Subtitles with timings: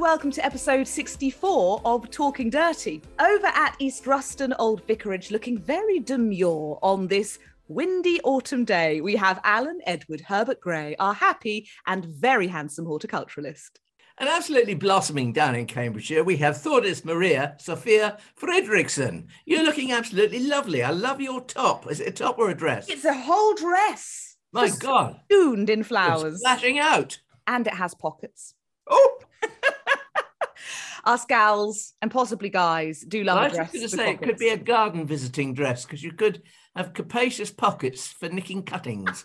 [0.00, 3.02] And welcome to episode 64 of Talking Dirty.
[3.20, 9.14] Over at East Ruston Old Vicarage, looking very demure on this windy autumn day, we
[9.16, 13.72] have Alan Edward Herbert Gray, our happy and very handsome horticulturalist.
[14.16, 19.26] And absolutely blossoming down in Cambridgeshire, we have Thordis Maria Sophia Fridriksson.
[19.44, 20.82] You're looking absolutely lovely.
[20.82, 21.90] I love your top.
[21.90, 22.88] Is it a top or a dress?
[22.88, 24.38] It's a whole dress.
[24.50, 25.20] My God.
[25.30, 26.40] Festooned in It's flowers.
[26.40, 27.20] flashing out.
[27.46, 28.54] And it has pockets.
[28.88, 29.18] Oh,
[31.04, 34.22] Us gals and possibly guys do love I a was just going to say it
[34.22, 36.42] could be a garden visiting dress because you could
[36.76, 39.24] have capacious pockets for nicking cuttings.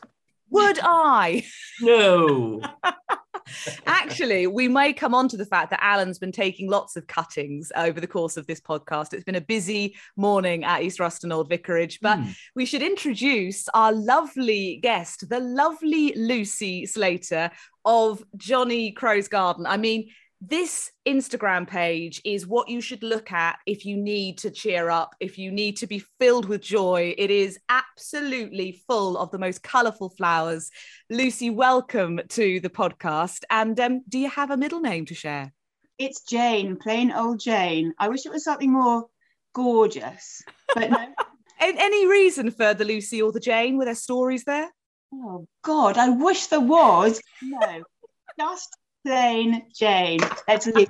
[0.51, 1.43] Would I?
[1.81, 2.61] No.
[3.85, 7.71] Actually, we may come on to the fact that Alan's been taking lots of cuttings
[7.75, 9.13] over the course of this podcast.
[9.13, 12.29] It's been a busy morning at East Ruston Old Vicarage, but Hmm.
[12.55, 17.51] we should introduce our lovely guest, the lovely Lucy Slater
[17.83, 19.65] of Johnny Crow's Garden.
[19.67, 20.09] I mean,
[20.47, 25.15] this Instagram page is what you should look at if you need to cheer up,
[25.19, 27.15] if you need to be filled with joy.
[27.17, 30.69] It is absolutely full of the most colourful flowers.
[31.09, 33.43] Lucy, welcome to the podcast.
[33.49, 35.51] And um, do you have a middle name to share?
[35.97, 37.93] It's Jane, plain old Jane.
[37.97, 39.05] I wish it was something more
[39.53, 40.43] gorgeous,
[40.73, 41.07] but no.
[41.59, 43.77] Any reason for the Lucy or the Jane?
[43.77, 44.69] Were there stories there?
[45.13, 47.21] oh God, I wish there was.
[47.41, 47.83] No,
[48.39, 48.75] just
[49.05, 50.19] plain Jane.
[50.47, 50.89] Let's leave.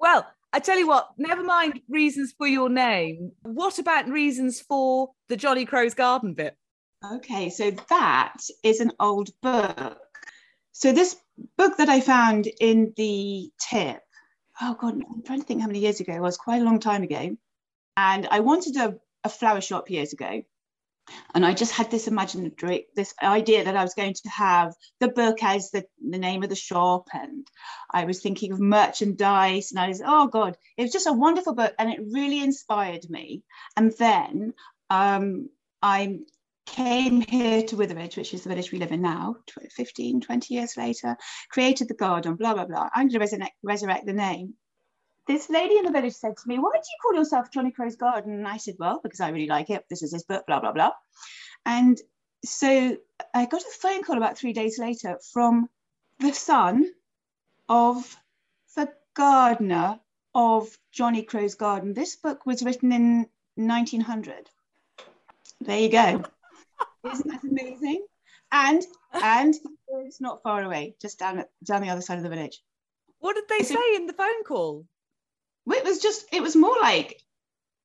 [0.00, 3.32] Well, I tell you what, never mind reasons for your name.
[3.42, 6.56] What about reasons for the Johnny Crow's Garden bit?
[7.04, 9.98] Okay, so that is an old book.
[10.72, 11.16] So this
[11.56, 14.00] book that I found in the tip.
[14.60, 16.36] Oh God, I'm trying to think how many years ago it was.
[16.36, 17.36] Quite a long time ago,
[17.96, 20.42] and I wanted a, a flower shop years ago.
[21.34, 25.08] And I just had this imaginary, this idea that I was going to have the
[25.08, 27.46] book as the, the name of the shop, and
[27.90, 31.54] I was thinking of merchandise, and I was, oh God, it was just a wonderful
[31.54, 33.42] book, and it really inspired me.
[33.76, 34.54] And then
[34.90, 35.48] um,
[35.82, 36.20] I
[36.66, 40.54] came here to Witheridge, which is the village we live in now, tw- 15, 20
[40.54, 41.16] years later,
[41.50, 42.88] created the garden, blah, blah, blah.
[42.94, 44.54] I'm going to resurrect, resurrect the name
[45.28, 47.96] this lady in the village said to me, Why do you call yourself Johnny Crow's
[47.96, 48.32] Garden?
[48.32, 49.84] And I said, Well, because I really like it.
[49.88, 50.92] This is his book, blah, blah, blah.
[51.66, 52.00] And
[52.44, 52.96] so
[53.34, 55.68] I got a phone call about three days later from
[56.18, 56.90] the son
[57.68, 58.16] of
[58.74, 60.00] the gardener
[60.34, 61.92] of Johnny Crow's Garden.
[61.92, 64.48] This book was written in 1900.
[65.60, 66.22] There you go.
[67.12, 68.06] Isn't that amazing?
[68.50, 69.54] And and
[70.04, 72.62] it's not far away, just down down the other side of the village.
[73.18, 74.86] What did they say in the phone call?
[75.70, 77.22] It was just it was more like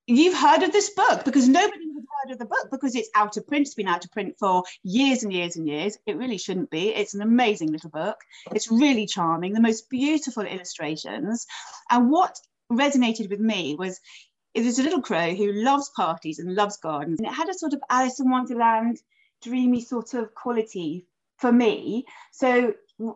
[0.08, 3.38] you've heard of this book because nobody had heard of the book because it's out
[3.38, 5.98] of print it's been out of print for years and years and years.
[6.06, 6.90] It really shouldn't be.
[6.90, 8.18] It's an amazing little book.
[8.54, 11.46] It's really charming the most beautiful illustrations.
[11.90, 12.38] And what
[12.72, 14.00] resonated with me was
[14.54, 17.20] it was a little crow who loves parties and loves gardens.
[17.20, 19.02] And it had a sort of alice in wonderland
[19.42, 21.06] dreamy sort of quality
[21.38, 22.06] for me.
[22.32, 22.74] So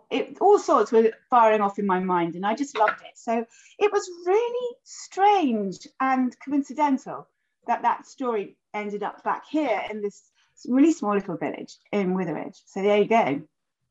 [0.10, 3.16] it, all sorts were firing off in my mind and I just loved it.
[3.16, 3.46] So
[3.80, 7.28] it was really strange and coincidental
[7.68, 10.24] that that story ended up back here in this
[10.68, 12.62] really small little village in Witheridge.
[12.66, 13.42] So there you go.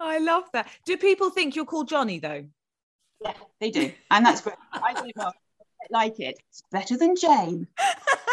[0.00, 0.68] I love that.
[0.84, 2.44] Do people think you're called Johnny though?
[3.20, 3.92] Yeah, they do.
[4.10, 4.56] And that's great.
[4.72, 5.34] I don't
[5.90, 6.38] like it.
[6.48, 7.66] It's better than Jane.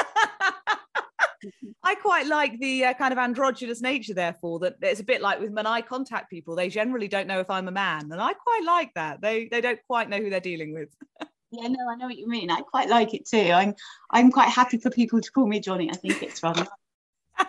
[1.83, 5.39] I quite like the uh, kind of androgynous nature, therefore, that it's a bit like
[5.39, 8.11] with when I contact people, they generally don't know if I'm a man.
[8.11, 9.21] And I quite like that.
[9.21, 10.89] They they don't quite know who they're dealing with.
[11.55, 12.49] Yeah, no, I know what you mean.
[12.49, 13.51] I quite like it too.
[13.53, 13.75] I'm
[14.09, 15.87] I'm quite happy for people to call me Johnny.
[15.87, 16.65] I think it's rather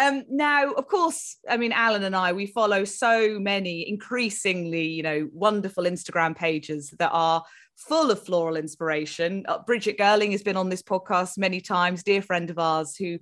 [0.00, 5.02] Um, now, of course, I mean, Alan and I, we follow so many increasingly, you
[5.02, 7.44] know, wonderful Instagram pages that are
[7.76, 9.44] full of floral inspiration.
[9.48, 13.18] Uh, Bridget Gerling has been on this podcast many times, dear friend of ours, who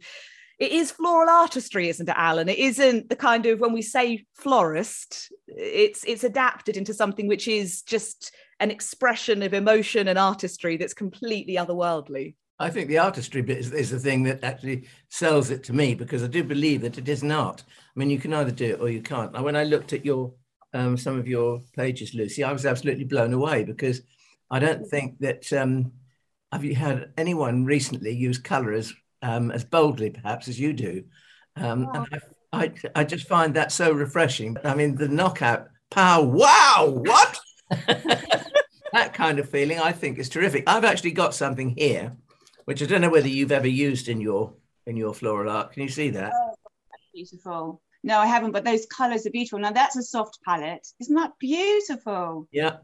[0.59, 2.49] it is floral artistry, isn't it, Alan?
[2.49, 7.47] It isn't the kind of when we say florist, it's it's adapted into something which
[7.47, 12.35] is just an expression of emotion and artistry that's completely otherworldly.
[12.59, 15.95] I think the artistry bit is, is the thing that actually sells it to me
[15.95, 17.63] because I do believe that it is an art.
[17.69, 19.33] I mean, you can either do it or you can't.
[19.33, 20.33] Now, when I looked at your
[20.75, 24.03] um, some of your pages, Lucy, I was absolutely blown away because
[24.51, 25.93] I don't think that um,
[26.53, 28.93] have you had anyone recently use colour as
[29.23, 31.05] um, as boldly, perhaps as you do?
[31.57, 32.05] Um, oh.
[32.13, 32.23] and
[32.53, 34.57] I, I, I just find that so refreshing.
[34.65, 37.41] I mean, the knockout pow, wow, what?
[38.93, 40.65] that kind of feeling, I think, is terrific.
[40.67, 42.17] I've actually got something here,
[42.65, 44.55] which I don't know whether you've ever used in your
[44.87, 45.73] in your floral art.
[45.73, 46.33] Can you see that?
[46.35, 46.55] Oh,
[47.13, 47.83] beautiful.
[48.03, 49.59] No, I haven't, but those colours are beautiful.
[49.59, 50.87] Now that's a soft palette.
[51.01, 52.49] Isn't that beautiful?
[52.53, 52.77] Yeah,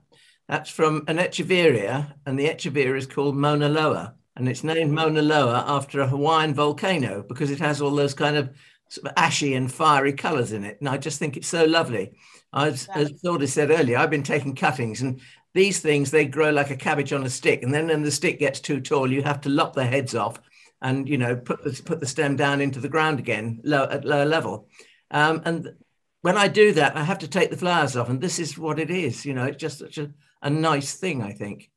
[0.48, 5.22] that's from an Echeveria, and the Echeveria is called Mauna Loa, and it's named Mauna
[5.22, 8.50] Loa after a Hawaiian volcano because it has all those kind of,
[8.88, 10.76] sort of ashy and fiery colours in it.
[10.80, 12.12] And I just think it's so lovely.
[12.52, 15.20] As, Thordis said earlier, I've been taking cuttings, and
[15.54, 18.38] these things they grow like a cabbage on a stick, and then when the stick
[18.38, 20.40] gets too tall, you have to lop the heads off,
[20.82, 24.04] and you know put the, put the stem down into the ground again, low at
[24.04, 24.68] lower level.
[25.10, 25.74] Um, and
[26.20, 28.78] when I do that, I have to take the flowers off, and this is what
[28.78, 29.24] it is.
[29.24, 30.10] You know, it's just such a,
[30.44, 31.70] a nice thing, I think.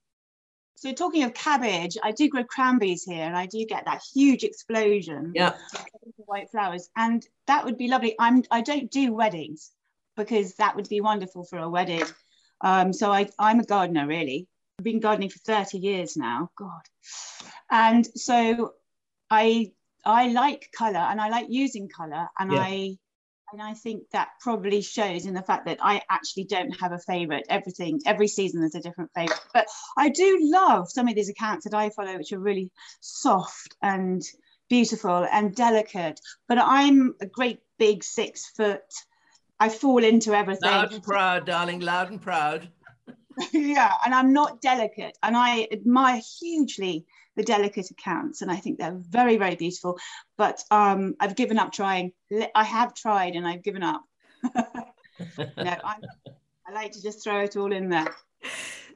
[0.76, 4.44] So talking of cabbage, I do grow cranberries here, and I do get that huge
[4.44, 5.32] explosion.
[5.34, 5.54] Yeah.
[6.18, 8.16] White flowers, and that would be lovely.
[8.20, 9.72] I'm I don't do weddings
[10.16, 12.04] because that would be wonderful for a wedding.
[12.62, 14.48] Um, so I, I'm a gardener really.
[14.80, 16.50] I've been gardening for 30 years now.
[16.56, 16.82] God.
[17.72, 18.74] And so
[19.30, 19.72] I
[20.06, 22.60] I like colour and I like using colour and yeah.
[22.60, 22.98] I
[23.52, 27.00] and I think that probably shows in the fact that I actually don't have a
[27.00, 27.46] favorite.
[27.50, 29.40] Everything, every season there's a different favorite.
[29.54, 29.68] But
[29.98, 34.22] I do love some of these accounts that I follow, which are really soft and
[34.70, 36.20] beautiful and delicate.
[36.48, 38.82] But I'm a great big six foot.
[39.60, 40.70] I fall into everything.
[40.70, 42.70] Loud and proud, darling, loud and proud.
[43.54, 45.18] yeah, and I'm not delicate.
[45.24, 47.06] And I admire hugely
[47.38, 49.98] the delicate accounts, and I think they're very, very beautiful.
[50.38, 52.12] But um, I've given up trying.
[52.54, 54.04] I have tried, and I've given up.
[54.54, 54.66] no,
[55.58, 56.02] I'm,
[56.68, 58.14] I like to just throw it all in there.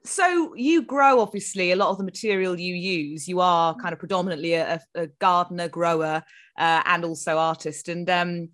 [0.04, 3.28] So you grow obviously a lot of the material you use.
[3.28, 6.24] You are kind of predominantly a, a gardener, grower,
[6.58, 7.88] uh, and also artist.
[7.88, 8.50] And um,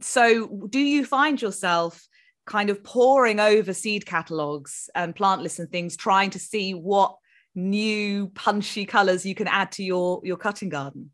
[0.00, 2.06] so, do you find yourself
[2.46, 7.16] kind of poring over seed catalogs and plant lists and things, trying to see what
[7.54, 11.10] new punchy colors you can add to your your cutting garden?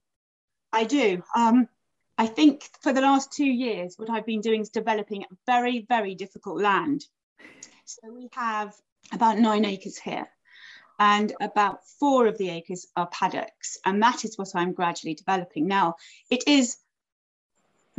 [0.72, 1.22] I do.
[1.34, 1.68] Um,
[2.16, 6.14] I think for the last two years, what I've been doing is developing very, very
[6.14, 7.04] difficult land.
[7.84, 8.74] So we have
[9.12, 10.26] about nine acres here,
[10.98, 15.66] and about four of the acres are paddocks, and that is what I'm gradually developing.
[15.66, 15.94] Now,
[16.30, 16.76] it is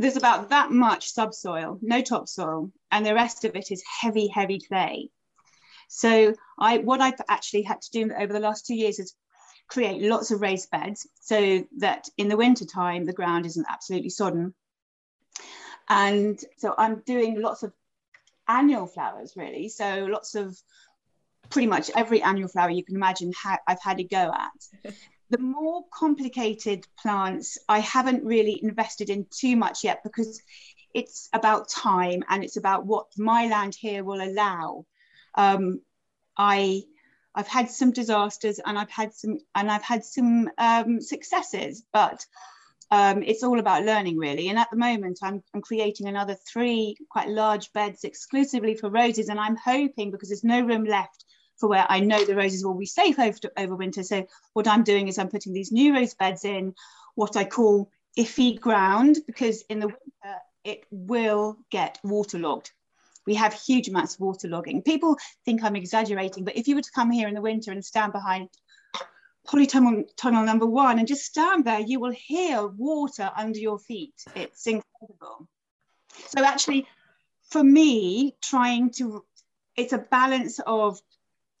[0.00, 4.58] there's about that much subsoil, no topsoil, and the rest of it is heavy, heavy
[4.58, 5.10] clay.
[5.92, 9.16] So I, what I've actually had to do over the last two years is
[9.66, 14.10] create lots of raised beds so that in the winter time the ground isn't absolutely
[14.10, 14.54] sodden.
[15.88, 17.72] And so I'm doing lots of
[18.46, 19.68] annual flowers really.
[19.68, 20.56] So lots of
[21.50, 24.94] pretty much every annual flower you can imagine ha- I've had a go at.
[25.30, 30.40] the more complicated plants, I haven't really invested in too much yet because
[30.94, 34.86] it's about time and it's about what my land here will allow.
[35.34, 35.80] Um,
[36.36, 36.82] I
[37.34, 42.24] I've had some disasters and I've had some and I've had some um, successes, but
[42.90, 44.48] um, it's all about learning really.
[44.48, 49.28] And at the moment, I'm, I'm creating another three quite large beds exclusively for roses,
[49.28, 51.24] and I'm hoping because there's no room left
[51.58, 54.02] for where I know the roses will be safe over, over winter.
[54.02, 56.74] So what I'm doing is I'm putting these new rose beds in
[57.14, 62.72] what I call iffy ground because in the winter it will get waterlogged.
[63.26, 64.84] We have huge amounts of waterlogging.
[64.84, 67.84] People think I'm exaggerating, but if you were to come here in the winter and
[67.84, 68.48] stand behind
[69.46, 74.14] polytunnel tunnel number one and just stand there, you will hear water under your feet.
[74.34, 75.48] It's incredible.
[76.28, 76.86] So actually,
[77.50, 79.24] for me, trying to,
[79.76, 81.00] it's a balance of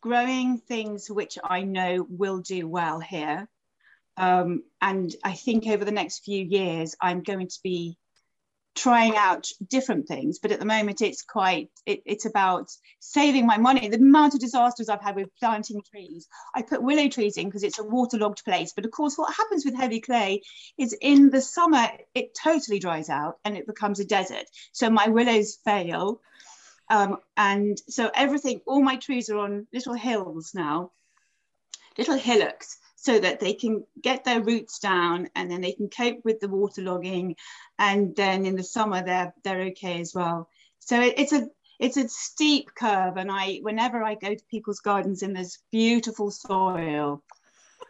[0.00, 3.48] growing things which I know will do well here.
[4.16, 7.96] Um, and I think over the next few years, I'm going to be
[8.80, 12.70] trying out different things but at the moment it's quite it, it's about
[13.00, 13.88] saving my money.
[13.88, 17.62] The amount of disasters i've had with planting trees i put willow trees in because
[17.62, 20.42] it's a waterlogged place but of course what happens with heavy clay
[20.78, 24.44] is in the summer it totally dries out and it becomes a desert.
[24.72, 26.20] So my willows fail
[26.90, 30.90] um, and so everything, all my trees are on little hills now,
[31.96, 36.22] little hillocks, so that they can get their roots down and then they can cope
[36.22, 37.34] with the waterlogging.
[37.78, 40.50] And then in the summer, they're, they're okay as well.
[40.80, 43.16] So it, it's a it's a steep curve.
[43.16, 47.22] And I, whenever I go to people's gardens in this beautiful soil,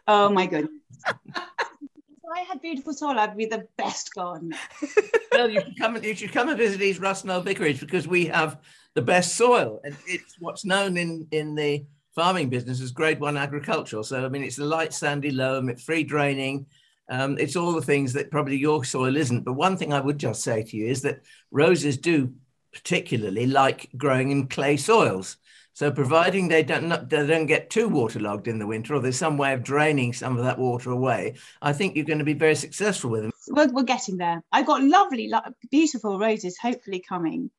[0.07, 0.71] oh my goodness.
[1.05, 4.55] If I had beautiful soil, I'd be the best gardener.
[5.33, 6.01] well, you should come.
[6.01, 8.61] You should come and visit East Ruston Vicarage because we have
[8.93, 13.37] the best soil, and it's what's known in in the farming business as grade one
[13.37, 14.03] agricultural.
[14.03, 16.65] So, I mean, it's a light sandy loam, it's free draining.
[17.09, 19.43] Um, it's all the things that probably your soil isn't.
[19.43, 22.33] But one thing I would just say to you is that roses do
[22.71, 25.37] particularly like growing in clay soils.
[25.73, 29.37] So providing they don't they don't get too waterlogged in the winter, or there's some
[29.37, 32.55] way of draining some of that water away, I think you're going to be very
[32.55, 33.31] successful with them.
[33.47, 34.43] We're, we're getting there.
[34.51, 35.31] I've got lovely,
[35.69, 37.51] beautiful roses hopefully coming,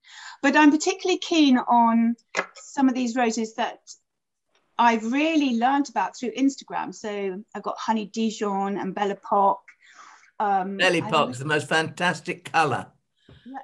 [0.42, 2.16] but I'm particularly keen on
[2.54, 3.80] some of these roses that
[4.83, 6.95] I've really learned about through Instagram.
[6.95, 9.61] So I've got Honey Dijon and Belle Epoque.
[10.41, 12.89] Um, Epoque is the most fantastic colour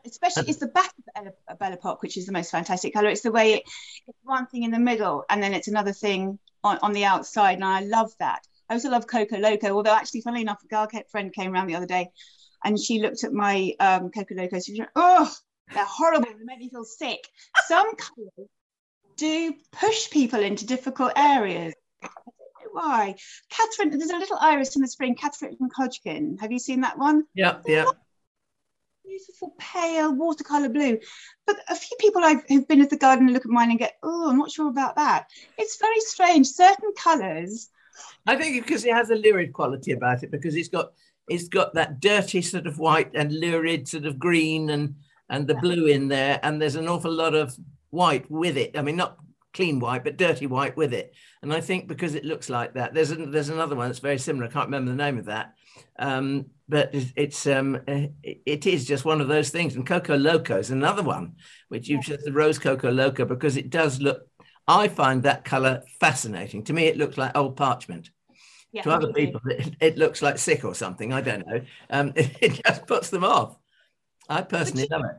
[0.05, 3.09] especially it's the back of Belle Epoque, which is the most fantastic color.
[3.09, 3.63] It's the way it,
[4.07, 7.55] it's one thing in the middle and then it's another thing on, on the outside.
[7.55, 8.47] And I love that.
[8.69, 11.77] I also love Koko Loko, although actually, funnily enough, a girl friend came around the
[11.77, 12.11] other day
[12.65, 14.65] and she looked at my um, Koko Loko.
[14.65, 15.33] She went, oh,
[15.73, 16.27] they're horrible.
[16.27, 17.21] They make me feel sick.
[17.67, 18.49] Some colors
[19.19, 21.75] do push people into difficult areas.
[22.73, 23.17] Why?
[23.51, 26.39] Katharine, there's a little iris in the spring, Katharine Hodgkin.
[26.41, 27.25] Have you seen that one?
[27.35, 27.87] Yeah, yeah
[29.09, 30.99] beautiful pale watercolor blue.
[31.47, 33.79] But a few people I've who've been at the garden and look at mine and
[33.79, 35.29] get, oh, I'm not sure about that.
[35.57, 36.47] It's very strange.
[36.47, 37.71] Certain colors.
[38.27, 40.93] I think because it has a lurid quality about it, because it's got
[41.29, 44.95] it's got that dirty sort of white and lurid sort of green and
[45.31, 47.57] and the blue in there, and there's an awful lot of
[47.91, 48.77] white with it.
[48.77, 49.19] I mean, not
[49.55, 51.15] clean white, but dirty white with it.
[51.43, 54.19] And I think because it looks like that, there's a, there's another one that's very
[54.19, 54.47] similar.
[54.47, 55.55] I can't remember the name of that,
[55.99, 59.75] um, but it's um, it is just one of those things.
[59.75, 61.37] And Koko Loko is another one,
[61.69, 64.23] which you said the rose Koko Loko because it does look.
[64.67, 66.65] I find that color fascinating.
[66.65, 68.11] To me, it looks like old parchment.
[68.71, 71.11] Yeah, to other people, it, it, looks like sick or something.
[71.11, 71.63] I don't know.
[71.89, 73.57] Um, it, it, just puts them off.
[74.29, 75.17] I personally love it.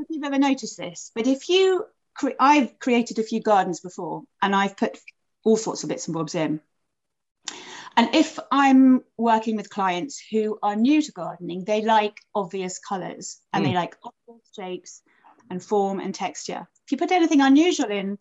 [0.00, 1.84] If you've ever noticed this, but if you,
[2.18, 4.98] cre- I've created a few gardens before, and I've put
[5.44, 6.60] all sorts of bits and bobs in.
[7.96, 13.40] And if I'm working with clients who are new to gardening, they like obvious colours
[13.52, 13.66] and mm.
[13.66, 13.76] they hmm.
[13.76, 15.02] like obvious shapes
[15.50, 16.68] and form and texture.
[16.86, 18.18] If you put anything unusual in,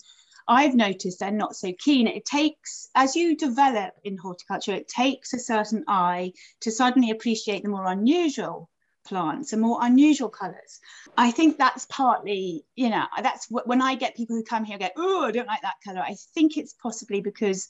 [0.48, 2.08] I've noticed they're not so keen.
[2.08, 7.64] It takes, as you develop in horticulture, it takes a certain eye to suddenly appreciate
[7.64, 8.70] the more unusual
[9.08, 10.80] plants and more unusual colors.
[11.18, 14.90] I think that's partly, you know, that's when I get people who come here go,
[14.98, 16.02] oh, I don't like that color.
[16.02, 17.68] I think it's possibly because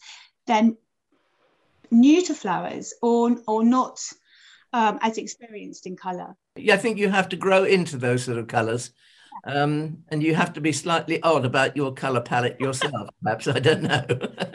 [0.48, 0.72] they're
[1.92, 4.00] new to flowers or or not
[4.74, 6.36] um, as experienced in color.
[6.56, 8.92] Yeah, I think you have to grow into those sort of colors.
[9.44, 13.48] Um, and you have to be slightly odd about your color palette yourself, perhaps.
[13.48, 14.06] I don't know.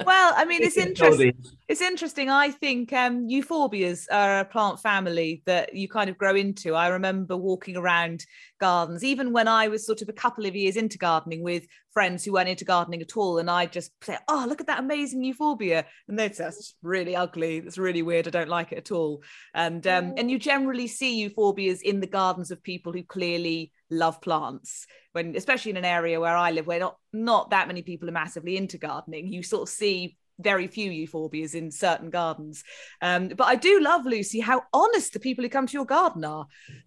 [0.07, 1.35] well, I mean, it's interesting.
[1.69, 2.29] It's interesting.
[2.29, 6.75] I think um, euphorbias are a plant family that you kind of grow into.
[6.75, 8.27] I remember walking around
[8.63, 12.25] gardens, even when I was sort of a couple of years into gardening with friends
[12.25, 13.39] who weren't into gardening at all.
[13.39, 15.85] And I'd just say, Oh, look at that amazing euphorbia.
[16.07, 17.59] And they'd say, That's really ugly.
[17.59, 18.29] That's really weird.
[18.29, 19.25] I don't like it at all.
[19.53, 24.21] And um, and you generally see euphorbias in the gardens of people who clearly love
[24.21, 28.09] plants when especially in an area where I live where not not that many people
[28.09, 32.65] are massively into gardening you sort of see very few euphorbias in certain gardens
[33.03, 36.25] um, but I do love Lucy how honest the people who come to your garden
[36.25, 36.47] are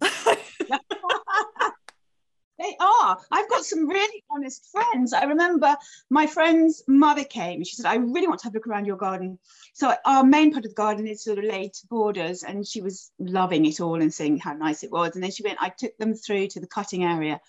[2.58, 3.18] They are.
[3.30, 5.12] I've got some really honest friends.
[5.12, 5.76] I remember
[6.08, 8.86] my friend's mother came and she said, I really want to have a look around
[8.86, 9.38] your garden.
[9.74, 12.80] So our main part of the garden is sort of laid to borders and she
[12.80, 15.14] was loving it all and saying how nice it was.
[15.14, 17.40] And then she went, I took them through to the cutting area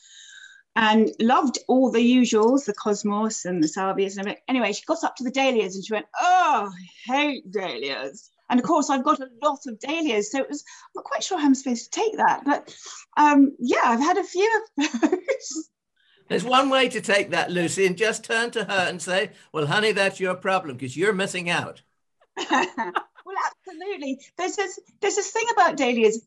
[0.75, 4.35] and loved all the usuals, the cosmos and the salvias and.
[4.47, 8.29] Anyway, she got up to the dahlias and she went, oh, I hate dahlias.
[8.49, 11.23] And of course, I've got a lot of dahlias, so it was I'm not quite
[11.23, 12.43] sure how I'm supposed to take that.
[12.45, 12.75] But
[13.17, 15.69] um, yeah, I've had a few of those.
[16.29, 19.67] There's one way to take that, Lucy, and just turn to her and say, "Well,
[19.67, 21.81] honey, that's your problem because you're missing out."
[22.51, 23.35] well,
[23.67, 24.19] absolutely.
[24.37, 26.25] There's this there's this thing about dahlias.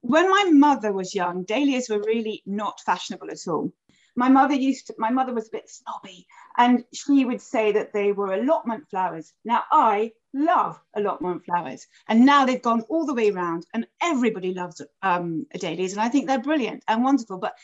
[0.00, 3.72] When my mother was young, dahlias were really not fashionable at all
[4.14, 6.26] my mother used to, my mother was a bit snobby
[6.56, 9.32] and she would say that they were allotment flowers.
[9.44, 14.54] Now I love allotment flowers and now they've gone all the way around and everybody
[14.54, 17.54] loves um, dahlias and I think they're brilliant and wonderful, but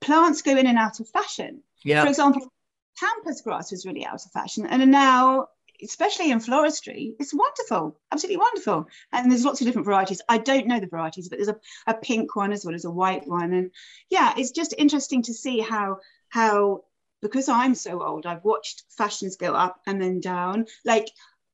[0.00, 1.62] plants go in and out of fashion.
[1.84, 2.02] Yeah.
[2.02, 2.52] For example,
[2.98, 5.48] pampas grass was really out of fashion and now
[5.82, 8.86] especially in floristry, it's wonderful, absolutely wonderful.
[9.12, 10.20] And there's lots of different varieties.
[10.28, 11.56] I don't know the varieties, but there's a,
[11.86, 13.52] a pink one as well as a white one.
[13.52, 13.70] And
[14.10, 16.84] yeah, it's just interesting to see how how
[17.22, 20.66] because I'm so old, I've watched fashions go up and then down.
[20.84, 21.08] Like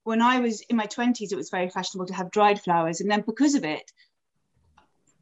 [0.06, 3.00] when I was in my 20s, it was very fashionable to have dried flowers.
[3.00, 3.90] And then because of it,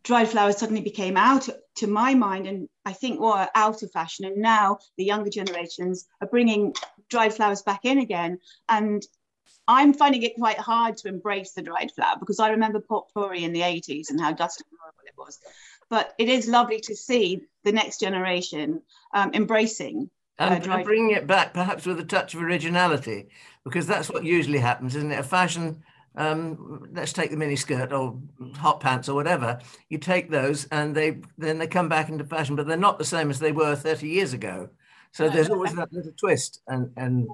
[0.03, 4.27] dried flowers suddenly became out to my mind and I think were out of fashion.
[4.27, 6.75] And now the younger generations are bringing
[7.09, 8.41] dried flowers back in again.
[8.69, 9.03] And
[9.67, 13.55] I'm finding it quite hard to embrace the dried flower because I remember potpourri in
[13.55, 15.39] the 80s and how dusty and horrible it was.
[15.89, 18.83] But it is lovely to see the next generation
[19.15, 23.29] um, embracing and uh, bringing it back perhaps with a touch of originality
[23.65, 25.83] because that's what usually happens isn't it a fashion
[26.17, 28.19] um, let's take the mini skirt or
[28.57, 29.59] hot pants or whatever.
[29.89, 33.05] You take those and they then they come back into fashion, but they're not the
[33.05, 34.69] same as they were 30 years ago.
[35.13, 36.61] So there's always that little twist.
[36.69, 37.27] And and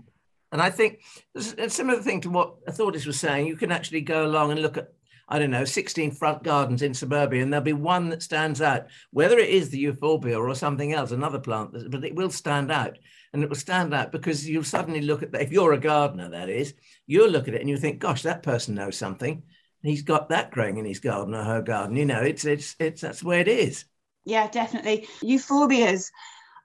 [0.52, 1.02] and I think
[1.34, 3.46] it's a similar thing to what Thordis was saying.
[3.46, 4.92] You can actually go along and look at
[5.32, 8.86] I don't know, 16 front gardens in suburbia, and there'll be one that stands out,
[9.12, 12.98] whether it is the euphorbia or something else, another plant, but it will stand out.
[13.32, 15.42] And it will stand out because you'll suddenly look at that.
[15.42, 16.74] If you're a gardener, that is,
[17.06, 19.44] you'll look at it and you think, gosh, that person knows something.
[19.82, 21.96] He's got that growing in his garden or her garden.
[21.96, 23.84] You know, it's it's it's that's the way it is.
[24.24, 25.06] Yeah, definitely.
[25.22, 26.10] Euphorbias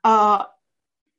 [0.03, 0.48] are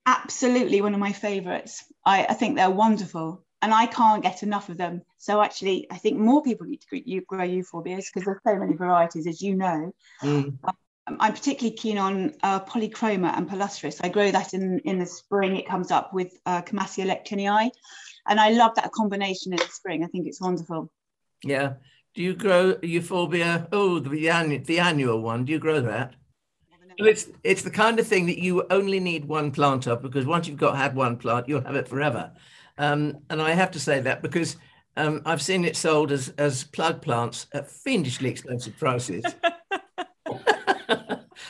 [0.05, 1.85] absolutely one of my favorites.
[2.05, 5.03] I, I think they're wonderful and I can't get enough of them.
[5.17, 9.27] So actually, I think more people need to grow euphorbias because there's so many varieties,
[9.27, 9.93] as you know.
[10.23, 10.59] Mm.
[11.07, 14.01] Um, I'm particularly keen on uh, polychroma and palustris.
[14.03, 15.57] I grow that in, in the spring.
[15.57, 17.71] It comes up with uh, Camassia leichtlinii.
[18.29, 20.03] And I love that combination in the spring.
[20.03, 20.91] I think it's wonderful.
[21.45, 21.75] Yeah.
[22.15, 23.69] Do you grow euphorbia?
[23.73, 25.45] Oh, the, annual, the annual one.
[25.45, 26.15] Do you grow that?
[26.99, 30.25] Well, it's it's the kind of thing that you only need one plant of because
[30.25, 32.33] once you've got had one plant, you'll have it forever.
[32.79, 34.57] Um, and I have to say that because
[34.97, 39.25] um, I've seen it sold as, as plug plants at fiendishly expensive prices.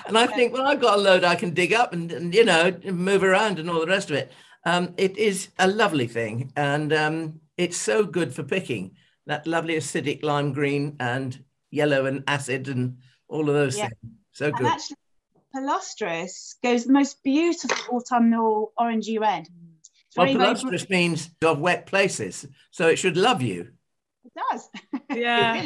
[0.06, 2.44] and I think, well, I've got a load I can dig up and, and you
[2.44, 4.32] know, move around and all the rest of it.
[4.64, 6.52] Um, it is a lovely thing.
[6.56, 8.96] And um, it's so good for picking
[9.26, 12.98] that lovely acidic lime green and yellow and acid and
[13.28, 13.88] all of those yeah.
[13.88, 14.14] things.
[14.32, 14.66] So good.
[14.66, 14.96] And actually,
[15.54, 19.48] palustris goes the most beautiful autumnal orangey red.
[20.16, 23.72] Well, palustris means of wet places, so it should love you.
[24.24, 24.68] It does.
[25.14, 25.64] Yeah.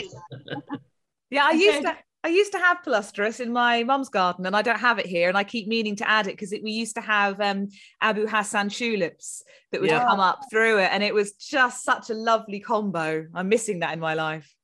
[1.30, 4.62] yeah, I used to I used to have palustris in my mum's garden, and I
[4.62, 7.00] don't have it here, and I keep meaning to add it because we used to
[7.00, 7.68] have um,
[8.00, 10.04] Abu Hassan tulips that would yeah.
[10.04, 13.26] come up through it, and it was just such a lovely combo.
[13.34, 14.54] I'm missing that in my life.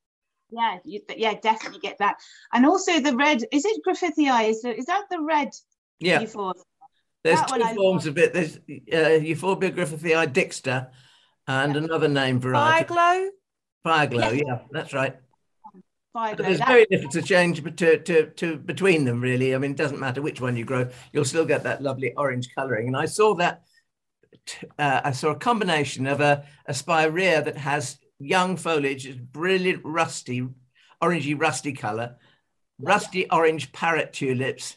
[0.51, 2.17] Yeah, you, yeah, definitely get that,
[2.53, 3.43] and also the red.
[3.51, 4.51] Is it Griffithii?
[4.51, 5.49] Is, is that the red?
[5.99, 6.19] Yeah.
[6.19, 8.33] There's that two forms of it.
[8.33, 10.91] There's uh, Euphorbia griffithii dixter
[11.49, 11.81] and yeah.
[11.81, 12.85] another name variety.
[12.85, 13.29] Fireglow?
[13.85, 14.43] Fireglow, yeah.
[14.47, 15.17] yeah, that's right.
[16.17, 16.39] Fireglow.
[16.39, 19.55] There's very little to change to, to, to between them, really.
[19.55, 22.49] I mean, it doesn't matter which one you grow, you'll still get that lovely orange
[22.55, 22.87] colouring.
[22.87, 23.63] And I saw that,
[24.79, 30.49] uh, I saw a combination of a, a spirea that has young foliage, brilliant rusty,
[31.03, 32.17] orangey rusty colour,
[32.81, 34.77] rusty orange parrot tulips,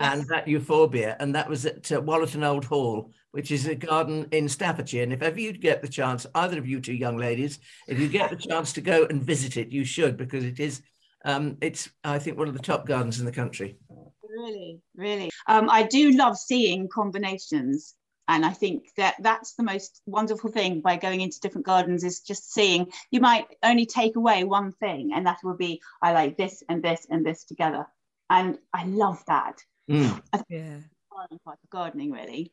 [0.00, 4.28] and that euphorbia, and that was at uh, Wollerton Old Hall, which is a garden
[4.30, 5.02] in Staffordshire.
[5.02, 8.08] And if ever you get the chance, either of you two young ladies, if you
[8.08, 10.82] get the chance to go and visit it, you should because it is,
[11.24, 13.76] um, it's I think one of the top gardens in the country.
[14.22, 17.94] Really, really, um, I do love seeing combinations.
[18.28, 22.20] And I think that that's the most wonderful thing by going into different gardens is
[22.20, 26.36] just seeing you might only take away one thing, and that will be I like
[26.36, 27.84] this and this and this together.
[28.30, 29.58] And I love that
[29.90, 30.22] Mm.
[30.48, 30.78] yeah.
[31.10, 32.52] Part of gardening, really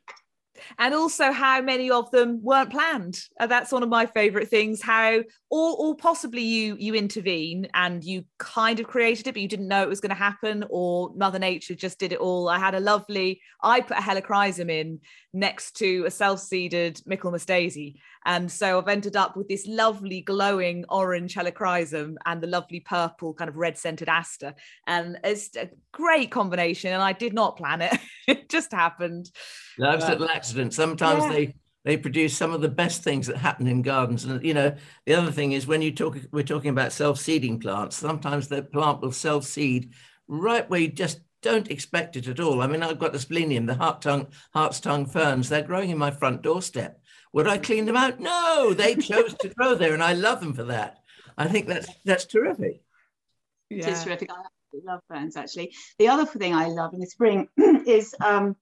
[0.77, 3.19] and also how many of them weren't planned.
[3.39, 5.19] Uh, that's one of my favorite things how
[5.49, 9.67] or, or possibly you you intervene and you kind of created it but you didn't
[9.67, 12.49] know it was going to happen or mother nature just did it all.
[12.49, 14.99] I had a lovely i put a helichrysum in
[15.33, 20.85] next to a self-seeded michaelmas daisy and so i've ended up with this lovely glowing
[20.89, 24.53] orange helichrysum and the lovely purple kind of red scented aster
[24.87, 29.29] and it's a great combination and i did not plan it it just happened
[29.95, 30.73] it's little accident.
[30.73, 31.31] Sometimes yeah.
[31.31, 31.55] they
[31.85, 34.25] they produce some of the best things that happen in gardens.
[34.25, 37.95] And you know, the other thing is when you talk, we're talking about self-seeding plants.
[37.95, 39.93] Sometimes the plant will self-seed
[40.27, 42.61] right where you just don't expect it at all.
[42.61, 45.47] I mean, I've got the splenium, the heart tongue, heart's tongue ferns.
[45.47, 46.98] They're growing in my front doorstep.
[47.33, 48.19] Would I clean them out?
[48.19, 50.97] No, they chose to grow there, and I love them for that.
[51.37, 52.81] I think that's that's terrific.
[53.69, 53.87] Yeah.
[53.87, 54.29] It is terrific.
[54.31, 54.35] I
[54.83, 55.73] love ferns actually.
[55.97, 58.55] The other thing I love in the spring is um,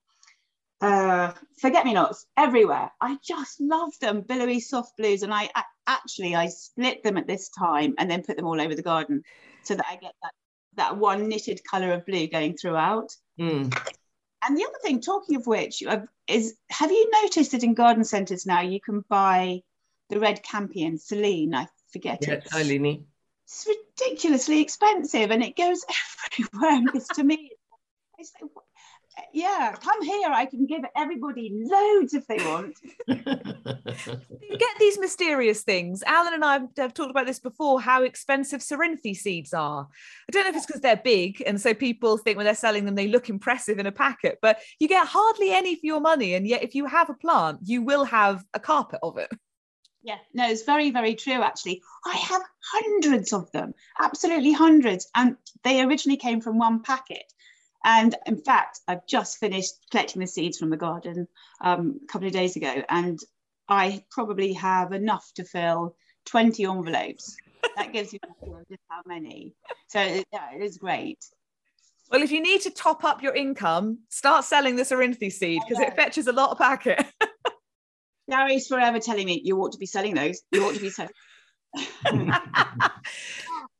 [0.81, 2.91] uh, forget me nots everywhere.
[3.01, 5.23] I just love them, billowy soft blues.
[5.23, 8.61] And I, I actually I split them at this time and then put them all
[8.61, 9.23] over the garden
[9.63, 10.31] so that I get that
[10.75, 13.09] that one knitted color of blue going throughout.
[13.39, 13.75] Mm.
[14.43, 15.83] And the other thing, talking of which,
[16.27, 19.61] is have you noticed that in garden centres now you can buy
[20.09, 22.45] the red campion, Silene, I forget yeah, it.
[22.45, 23.03] Silene.
[23.45, 25.83] it's ridiculously expensive and it goes
[26.39, 26.81] everywhere.
[27.15, 27.51] To me,
[28.17, 28.51] it's like,
[29.33, 30.29] yeah, come here.
[30.29, 32.75] I can give everybody loads if they want.
[33.07, 36.03] you get these mysterious things.
[36.05, 39.87] Alan and I have talked about this before how expensive Cerinthe seeds are.
[40.27, 42.85] I don't know if it's because they're big and so people think when they're selling
[42.85, 46.33] them they look impressive in a packet, but you get hardly any for your money.
[46.33, 49.31] And yet, if you have a plant, you will have a carpet of it.
[50.03, 51.81] Yeah, no, it's very, very true, actually.
[52.05, 55.09] I have hundreds of them, absolutely hundreds.
[55.15, 57.23] And they originally came from one packet.
[57.87, 61.25] And in fact, I've just finished collecting the seeds from the garden
[61.61, 63.17] um, a couple of days ago, and
[63.69, 65.95] I probably have enough to fill
[66.25, 67.37] 20 envelopes.
[67.77, 68.19] that gives you
[68.69, 69.53] just how many.
[69.87, 71.19] So yeah, it is great.
[72.11, 75.81] Well, if you need to top up your income, start selling the Cerinthe seed because
[75.81, 77.05] it fetches a lot of packet.
[78.29, 80.41] Gary's forever telling me you ought to be selling those.
[80.51, 81.11] You ought to be selling.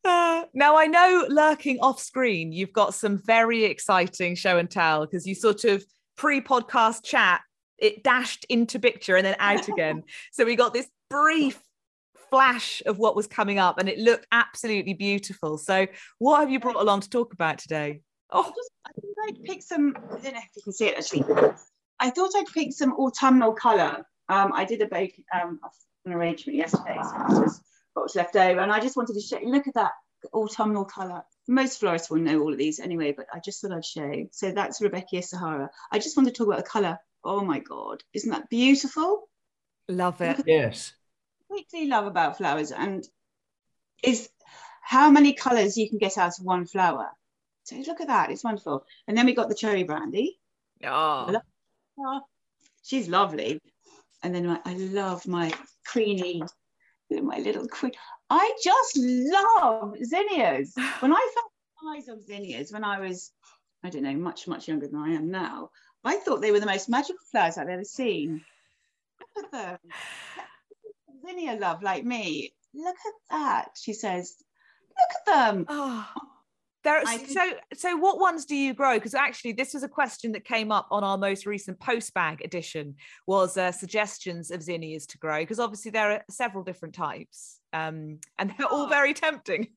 [0.07, 5.05] Uh, now I know lurking off screen, you've got some very exciting show and tell
[5.05, 5.83] because you sort of
[6.15, 7.41] pre-podcast chat,
[7.77, 10.03] it dashed into picture and then out again.
[10.31, 11.61] so we got this brief
[12.29, 15.57] flash of what was coming up and it looked absolutely beautiful.
[15.57, 15.87] So
[16.19, 18.01] what have you brought along to talk about today?
[18.31, 20.87] Oh, I, just, I think I'd pick some, I don't know if you can see
[20.87, 21.25] it actually.
[21.99, 24.05] I thought I'd pick some autumnal colour.
[24.29, 25.59] Um, I did a bake um,
[26.05, 27.47] an arrangement yesterday, so
[27.97, 28.59] what was left over.
[28.59, 29.91] And I just wanted to show, look at that
[30.33, 31.23] autumnal colour.
[31.47, 34.27] Most florists will know all of these anyway, but I just thought I'd show.
[34.31, 35.69] So that's Rudbeckia Sahara.
[35.91, 36.99] I just want to talk about the colour.
[37.23, 39.27] Oh my God, isn't that beautiful?
[39.89, 40.43] Love it.
[40.45, 40.93] Yes.
[41.47, 43.07] Completely love about flowers and
[44.03, 44.29] is
[44.81, 47.07] how many colours you can get out of one flower.
[47.63, 48.85] So look at that, it's wonderful.
[49.07, 50.39] And then we got the cherry brandy.
[50.85, 51.35] Oh.
[51.99, 52.21] oh
[52.83, 53.59] she's lovely.
[54.23, 55.51] And then I love my
[55.85, 56.43] creamy
[57.09, 57.91] my little queen.
[58.29, 60.73] I just love zinnias.
[60.99, 63.31] When I found eyes of zinnias when I was,
[63.83, 65.69] I don't know, much, much younger than I am now,
[66.03, 68.43] I thought they were the most magical flowers I've ever seen.
[69.35, 69.77] Look at them.
[71.25, 72.53] Zinnia love like me.
[72.73, 74.35] Look at that, she says.
[74.89, 75.65] Look at them.
[75.67, 76.07] Oh.
[76.87, 77.41] There, so,
[77.73, 78.93] so what ones do you grow?
[78.93, 82.41] Because actually, this was a question that came up on our most recent post bag
[82.45, 82.95] edition.
[83.25, 85.39] Was uh, suggestions of zinnias to grow?
[85.39, 89.67] Because obviously there are several different types, um, and they're all very tempting.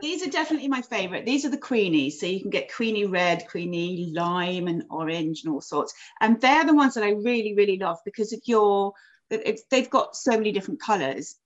[0.00, 1.24] These are definitely my favourite.
[1.24, 5.54] These are the queenies, so you can get queenie red, queenie lime, and orange, and
[5.54, 5.94] all sorts.
[6.20, 8.92] And they're the ones that I really, really love because of your.
[9.30, 11.36] They've got so many different colours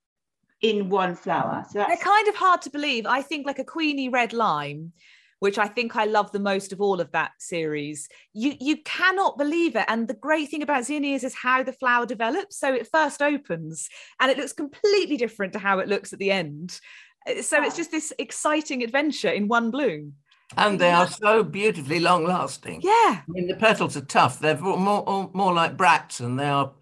[0.60, 1.64] in one flower.
[1.70, 3.06] So they're kind of hard to believe.
[3.06, 4.92] I think like a Queenie Red Lime,
[5.38, 8.08] which I think I love the most of all of that series.
[8.32, 9.84] You you cannot believe it.
[9.88, 12.58] And the great thing about zinnias is how the flower develops.
[12.58, 13.88] So it first opens
[14.20, 16.80] and it looks completely different to how it looks at the end.
[17.28, 20.14] Uh, so it's just this exciting adventure in one bloom.
[20.56, 22.80] And they are so beautifully long lasting.
[22.82, 22.90] Yeah.
[22.90, 24.40] I mean, the petals are tough.
[24.40, 26.72] They're more, more like bracts and they are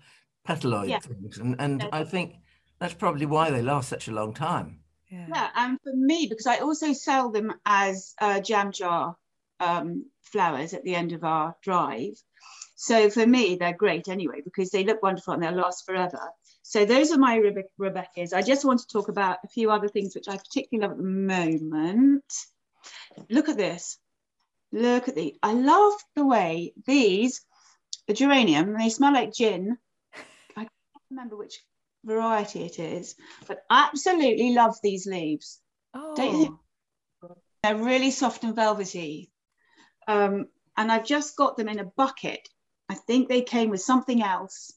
[0.47, 1.01] petaloid yeah.
[1.01, 1.39] things.
[1.39, 2.37] And, and I think
[2.79, 4.81] that's probably why they last such a long time.
[5.09, 9.17] Yeah, yeah and for me, because I also sell them as uh, jam jar
[9.61, 12.21] um, flowers at the end of our drive.
[12.75, 16.21] So for me, they're great anyway because they look wonderful and they'll last forever.
[16.63, 18.35] So those are my Rebe- Rudbeckias.
[18.35, 21.03] I just want to talk about a few other things which I particularly love at
[21.03, 22.35] the moment.
[23.31, 23.99] Look at this.
[24.73, 25.35] Look at the.
[25.43, 27.41] I love the way these,
[28.09, 29.79] the geranium, they smell like gin.
[30.57, 30.71] I can't
[31.11, 31.61] remember which
[32.07, 33.15] variety it is.
[33.47, 35.61] But I absolutely love these leaves.
[35.93, 36.59] Oh.
[37.63, 39.31] They're really soft and velvety.
[40.07, 42.49] Um, and I've just got them in a bucket.
[42.89, 44.73] I think they came with something else,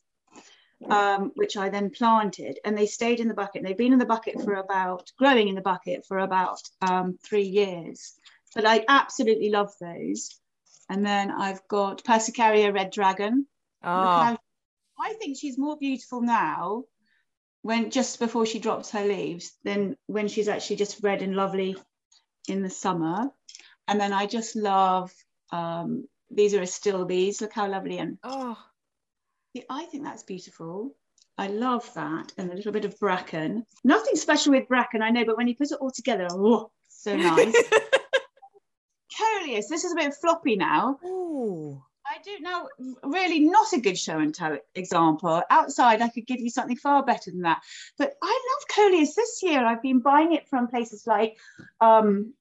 [0.89, 3.63] um, which I then planted, and they stayed in the bucket.
[3.63, 7.43] They've been in the bucket for about, growing in the bucket for about um, three
[7.43, 8.13] years.
[8.55, 10.39] But I absolutely love those.
[10.89, 13.45] And then I've got Persicaria Red Dragon.
[13.83, 14.37] Oh.
[15.01, 16.85] I think she's more beautiful now
[17.61, 21.75] when just before she drops her leaves then when she's actually just red and lovely
[22.47, 23.29] in the summer.
[23.87, 25.11] And then i just love
[25.51, 27.97] um, these are still these look how lovely.
[27.97, 28.57] And oh.
[29.69, 30.95] I think that's beautiful.
[31.37, 33.65] I love that and a little bit of bracken.
[33.83, 37.15] Nothing special with bracken i know but when you put it all together oh so
[37.17, 37.55] nice.
[39.17, 40.99] Coleus this is a bit floppy now.
[41.05, 41.83] Ooh.
[42.09, 42.67] I do now
[43.03, 45.43] really not a good show and tell example.
[45.49, 47.61] Outside, I could give you something far better than that.
[47.99, 49.63] But I love Coleus this year.
[49.63, 51.37] I've been buying it from places like,
[51.79, 52.33] um,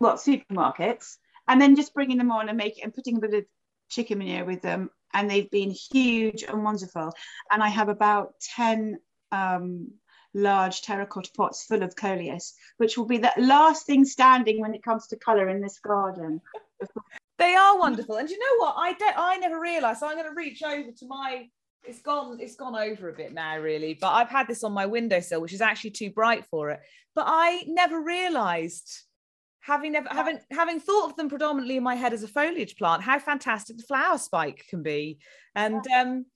[0.00, 3.44] well, supermarkets, and then just bringing them on and making and putting a bit of
[3.90, 4.88] chicken manure with them.
[5.12, 7.12] And they've been huge and wonderful.
[7.50, 8.98] And I have about 10
[9.30, 9.88] um,
[10.32, 14.82] large terracotta pots full of coleus, which will be the last thing standing when it
[14.82, 16.40] comes to colour in this garden.
[17.38, 18.16] They are wonderful.
[18.16, 18.74] And you know what?
[18.78, 20.00] I don't I never realized.
[20.00, 21.48] So I'm going to reach over to my
[21.84, 24.86] it's gone it's gone over a bit now really but i've had this on my
[24.86, 26.80] windowsill which is actually too bright for it.
[27.14, 28.88] But i never realized
[29.60, 33.02] having never having having thought of them predominantly in my head as a foliage plant
[33.02, 35.18] how fantastic the flower spike can be.
[35.54, 36.26] And um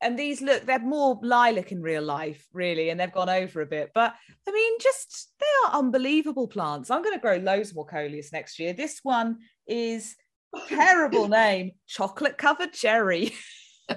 [0.00, 3.66] and these look they're more lilac in real life really and they've gone over a
[3.66, 3.90] bit.
[3.94, 4.14] But
[4.48, 6.90] i mean just they are unbelievable plants.
[6.90, 8.72] I'm going to grow loads more coleus next year.
[8.72, 10.16] This one is
[10.68, 13.32] terrible name chocolate covered cherry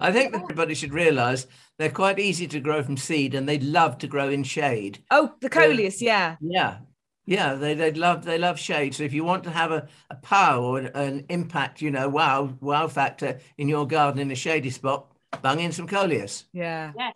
[0.00, 1.46] I think that everybody should realise
[1.78, 5.04] they're quite easy to grow from seed, and they love to grow in shade.
[5.10, 6.78] Oh, the coleus, yeah, yeah,
[7.26, 7.54] yeah.
[7.54, 8.94] They they love they love shade.
[8.94, 12.56] So if you want to have a, a power or an impact, you know, wow
[12.60, 16.44] wow factor in your garden in a shady spot, bung in some coleus.
[16.52, 17.10] Yeah, yeah,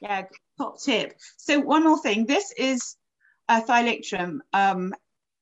[0.00, 0.22] yeah.
[0.56, 1.16] Top tip.
[1.36, 2.24] So one more thing.
[2.24, 2.96] This is
[3.48, 4.94] a Thalictrum, um,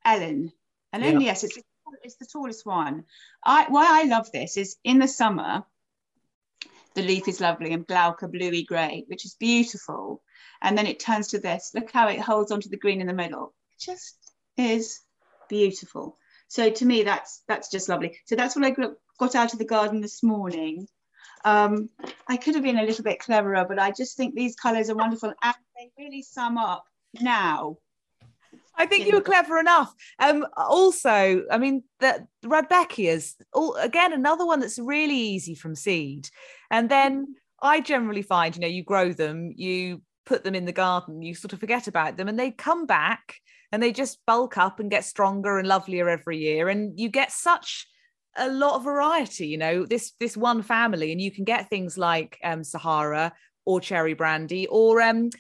[0.05, 0.51] Elin.
[0.93, 1.27] Elin, yeah.
[1.27, 1.59] yes, it's
[2.03, 3.05] it's the tallest one.
[3.45, 5.65] I why I love this is in the summer,
[6.95, 10.23] the leaf is lovely and glauca bluey grey, which is beautiful.
[10.61, 11.73] And then it turns to this.
[11.75, 13.55] Look how it holds onto the green in the middle.
[13.73, 14.17] It just
[14.57, 15.01] is
[15.49, 16.19] beautiful.
[16.49, 18.19] So to me, that's that's just lovely.
[18.27, 18.77] So that's what I
[19.19, 20.87] got out of the garden this morning.
[21.45, 21.89] Um,
[22.29, 24.95] I could have been a little bit cleverer, but I just think these colours are
[24.95, 26.85] wonderful and they really sum up
[27.21, 27.79] now
[28.77, 29.93] I think you were clever enough.
[30.19, 35.75] Um, also, I mean, the, the Rudbeckias, all again, another one that's really easy from
[35.75, 36.29] seed.
[36.71, 40.73] And then I generally find, you know, you grow them, you put them in the
[40.73, 43.37] garden, you sort of forget about them, and they come back
[43.71, 46.69] and they just bulk up and get stronger and lovelier every year.
[46.69, 47.87] And you get such
[48.37, 51.99] a lot of variety, you know, this this one family, and you can get things
[51.99, 53.33] like um, Sahara
[53.65, 55.31] or cherry brandy or um,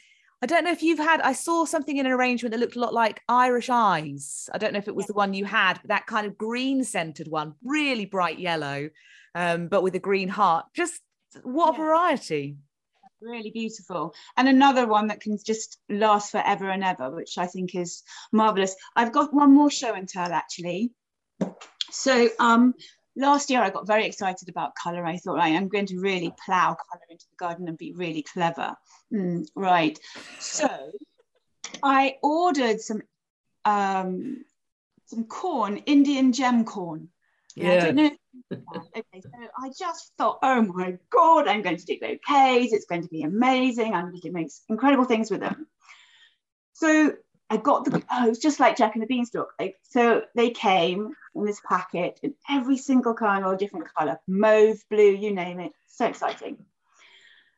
[0.43, 2.81] I don't know if you've had, I saw something in an arrangement that looked a
[2.81, 4.51] lot like Irish Eyes.
[4.53, 6.83] I don't know if it was the one you had, but that kind of green
[6.83, 8.91] scented one, really bright yellow,
[9.37, 10.67] um, but with a green heart.
[10.75, 11.01] Just
[11.45, 12.57] what a variety.
[13.21, 14.17] Really beautiful.
[14.37, 18.03] And another one that can just last forever and ever, which I think is
[18.33, 18.75] marvelous.
[18.97, 20.91] I've got one more show and tell actually.
[21.93, 22.75] So um,
[23.17, 25.05] last year I got very excited about colour.
[25.05, 28.23] I thought I am going to really plough colour into the garden and be really
[28.23, 28.75] clever.
[29.13, 29.99] Mm, right.
[30.39, 30.69] So
[31.83, 33.03] I ordered some
[33.65, 34.45] um,
[35.07, 37.09] some corn, Indian gem corn.
[37.55, 37.73] Yeah.
[37.73, 38.11] I don't know.
[38.97, 39.31] okay, so
[39.63, 42.73] I just thought, oh my god, I'm going to do bouquets.
[42.73, 43.93] It's going to be amazing.
[43.93, 45.67] I'm going to make incredible things with them.
[46.73, 47.13] So
[47.53, 49.53] I got the, oh, it was just like Jack and the Beanstalk.
[49.61, 54.83] Like, so they came in this packet in every single kind or different color, mauve,
[54.89, 55.73] blue, you name it.
[55.87, 56.65] So exciting.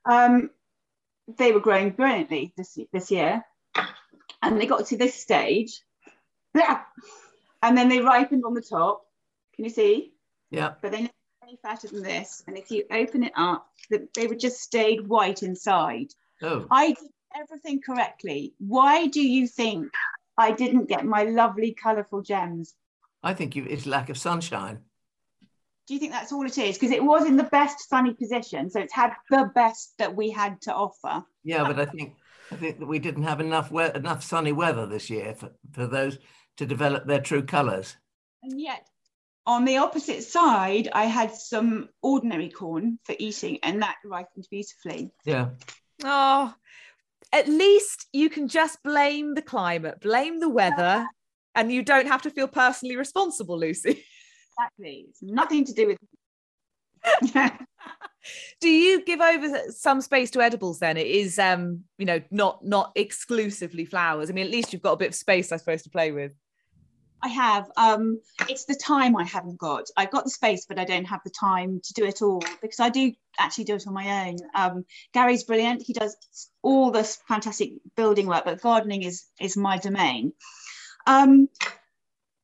[0.04, 0.50] Um,
[1.38, 3.44] they were growing brilliantly this, this year.
[4.42, 5.80] And they got to this stage.
[7.62, 9.07] And then they ripened on the top.
[9.54, 10.12] Can you see?
[10.50, 10.72] Yeah.
[10.83, 11.12] But they never
[11.44, 12.42] any fatter than this.
[12.48, 16.09] And if you open it up, they would just stayed white inside.
[16.42, 16.66] Oh.
[16.68, 19.92] I did everything correctly, why do you think
[20.37, 22.75] I didn't get my lovely, colourful gems?
[23.23, 24.81] I think you, it's lack of sunshine.
[25.87, 26.79] Do you think that's all it is?
[26.79, 30.31] Because it was in the best sunny position, so it's had the best that we
[30.31, 31.25] had to offer.
[31.42, 32.14] Yeah, but I think
[32.51, 35.87] I think that we didn't have enough we- enough sunny weather this year for, for
[35.87, 36.18] those
[36.57, 37.97] to develop their true colours.
[38.42, 38.87] And yet,
[39.47, 45.11] on the opposite side, I had some ordinary corn for eating, and that ripened beautifully.
[45.25, 45.51] Yeah.
[46.03, 46.55] Oh,
[47.35, 51.05] at least you can just blame the climate, blame the weather,
[51.57, 54.05] and you don't have to feel personally responsible, Lucy.
[54.57, 55.07] Exactly.
[55.09, 55.99] It's nothing to do with.
[58.61, 62.64] do you give over some space to edibles then it is um you know not
[62.64, 65.83] not exclusively flowers i mean at least you've got a bit of space i suppose
[65.83, 66.33] to play with
[67.25, 67.71] I have.
[67.79, 69.85] Um, it's the time I haven't got.
[69.97, 72.81] I've got the space, but I don't have the time to do it all because
[72.81, 74.37] I do actually do it on my own.
[74.55, 74.85] Um,
[75.15, 75.83] Gary's brilliant.
[75.83, 76.17] He does
[76.61, 80.35] all this fantastic building work, but gardening is is my domain.
[81.07, 81.49] Um,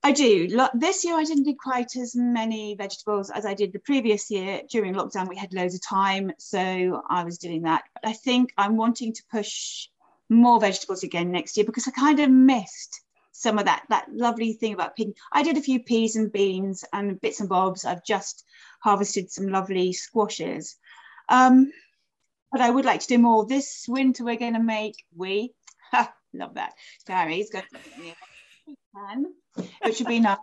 [0.03, 0.49] I do.
[0.73, 4.62] This year I didn't do quite as many vegetables as I did the previous year.
[4.71, 7.83] During lockdown, we had loads of time, so I was doing that.
[7.93, 9.88] But I think I'm wanting to push
[10.31, 13.03] more vegetables again next year because I kind of missed
[13.40, 15.14] some of that that lovely thing about picking.
[15.33, 17.87] I did a few peas and beans and bits and bobs.
[17.87, 18.44] I've just
[18.83, 20.76] harvested some lovely squashes.
[21.31, 21.72] Um,
[22.53, 23.46] but I would like to do more.
[23.46, 25.55] This winter we're going to make, we,
[26.35, 26.74] love that,
[27.07, 29.26] Gary's can,
[29.85, 30.38] which would be nice.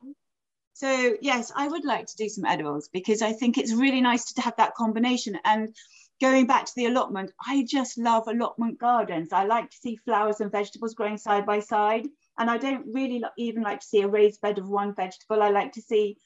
[0.73, 4.33] So yes, I would like to do some edibles because I think it's really nice
[4.33, 5.37] to have that combination.
[5.43, 5.75] And
[6.19, 9.33] going back to the allotment, I just love allotment gardens.
[9.33, 12.07] I like to see flowers and vegetables growing side by side.
[12.37, 15.41] And I don't really even like to see a raised bed of one vegetable.
[15.41, 16.17] I like to see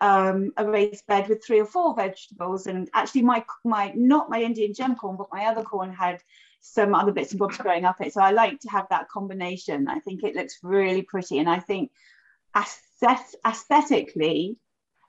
[0.00, 2.66] um, a raised bed with three or four vegetables.
[2.66, 6.20] And actually, my my not my Indian gem corn, but my other corn had
[6.60, 8.12] some other bits and bobs growing up it.
[8.12, 9.88] So I like to have that combination.
[9.88, 11.90] I think it looks really pretty, and I think
[13.46, 14.56] aesthetically,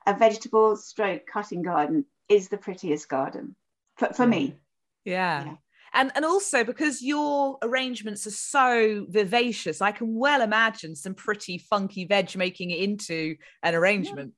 [0.06, 3.56] a vegetable stroke cutting garden is the prettiest garden
[3.96, 4.56] for, for me.
[5.04, 5.44] yeah.
[5.44, 5.54] yeah
[5.94, 11.58] and and also because your arrangements are so vivacious i can well imagine some pretty
[11.58, 14.32] funky veg making it into an arrangement.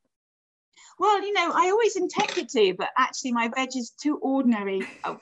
[0.99, 4.83] Well you know i always intended to but actually my veg is too ordinary.
[5.05, 5.19] Oh,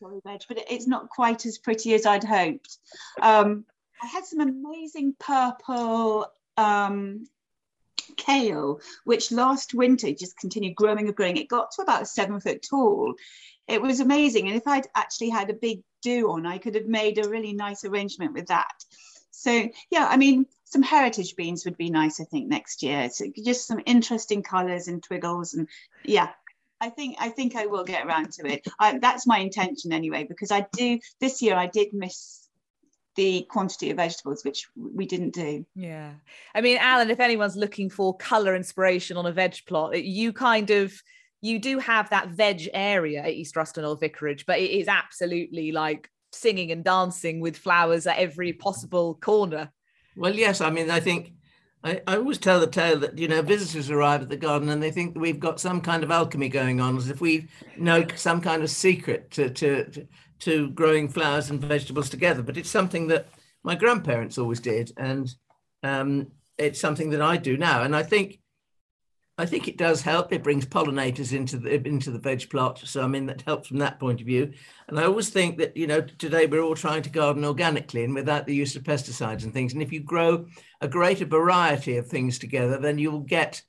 [0.00, 2.78] sorry veg but it's not quite as pretty as i'd hoped.
[3.20, 3.64] Um,
[4.02, 6.26] i had some amazing purple
[6.56, 7.26] um,
[8.16, 11.36] kale, which last winter just continued growing and growing.
[11.36, 13.14] It got to about seven foot tall
[13.68, 14.48] it was amazing.
[14.48, 17.52] And if I'd actually had a big do on, I could have made a really
[17.52, 18.72] nice arrangement with that.
[19.30, 23.08] So yeah, I mean, some heritage beans would be nice, I think, next year.
[23.10, 25.68] So just some interesting colours and twiggles, and
[26.04, 26.30] yeah,
[26.80, 28.66] I think I think I will get around to it.
[28.78, 32.48] I, that's my intention anyway, because I do this year I did miss
[33.14, 35.64] the quantity of vegetables, which we didn't do.
[35.74, 36.12] Yeah,
[36.54, 40.70] I mean, Alan, if anyone's looking for colour inspiration on a veg plot, you kind
[40.70, 41.02] of
[41.40, 45.72] you do have that veg area at East Ruston Old Vicarage, but it is absolutely
[45.72, 49.70] like singing and dancing with flowers at every possible corner.
[50.16, 51.32] Well, yes, I mean, I think
[51.84, 54.82] I, I always tell the tale that you know visitors arrive at the garden and
[54.82, 57.46] they think we've got some kind of alchemy going on, as if we
[57.76, 60.06] know some kind of secret to to
[60.40, 62.42] to growing flowers and vegetables together.
[62.42, 63.28] But it's something that
[63.62, 65.32] my grandparents always did, and
[65.84, 67.82] um, it's something that I do now.
[67.84, 68.40] And I think
[69.40, 70.32] I think it does help.
[70.32, 73.78] It brings pollinators into the into the veg plot, so I mean that helps from
[73.78, 74.52] that point of view.
[74.88, 78.16] And I always think that you know today we're all trying to garden organically and
[78.16, 79.72] without the use of pesticides and things.
[79.72, 80.46] And if you grow
[80.80, 83.62] a greater variety of things together, then you'll get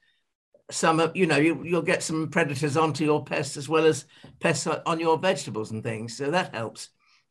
[0.71, 4.05] some you know you, you'll get some predators onto your pests as well as
[4.39, 6.17] pests on your vegetables and things.
[6.17, 6.89] So that helps.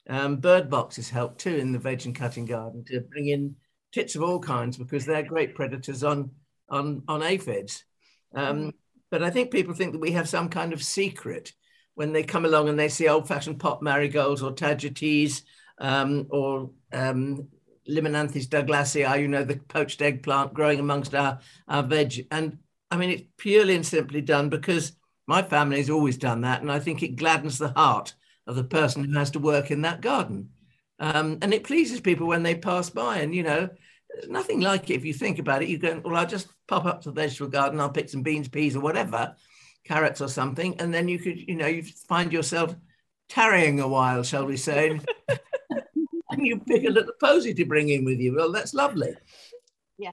[0.08, 3.56] Um, bird boxes help too in the veg and cutting garden to bring in
[3.92, 6.30] tits of all kinds because they're great predators on
[6.70, 7.82] on on aphids.
[8.34, 8.72] Um, mm.
[9.10, 11.52] but I think people think that we have some kind of secret
[11.94, 15.42] when they come along and they see old-fashioned pot marigolds or tagetes
[15.80, 17.48] um, or um,
[17.88, 22.26] Limnanthes douglasii, you know, the poached eggplant growing amongst our, our veg.
[22.30, 22.58] And
[22.90, 24.92] I mean, it's purely and simply done because
[25.26, 26.60] my family has always done that.
[26.60, 28.14] And I think it gladdens the heart
[28.46, 30.50] of the person who has to work in that garden.
[31.00, 33.18] Um, and it pleases people when they pass by.
[33.18, 33.68] And, you know,
[34.10, 35.68] there's nothing like it if you think about it.
[35.68, 38.48] You go, well, I'll just pop up to the vegetable garden, I'll pick some beans,
[38.48, 39.34] peas, or whatever,
[39.84, 42.76] carrots or something, and then you could, you know, you find yourself
[43.28, 45.00] tarrying a while, shall we say,
[46.30, 48.36] and you pick a little posy to bring in with you.
[48.36, 49.14] Well, that's lovely.
[49.96, 50.12] Yeah,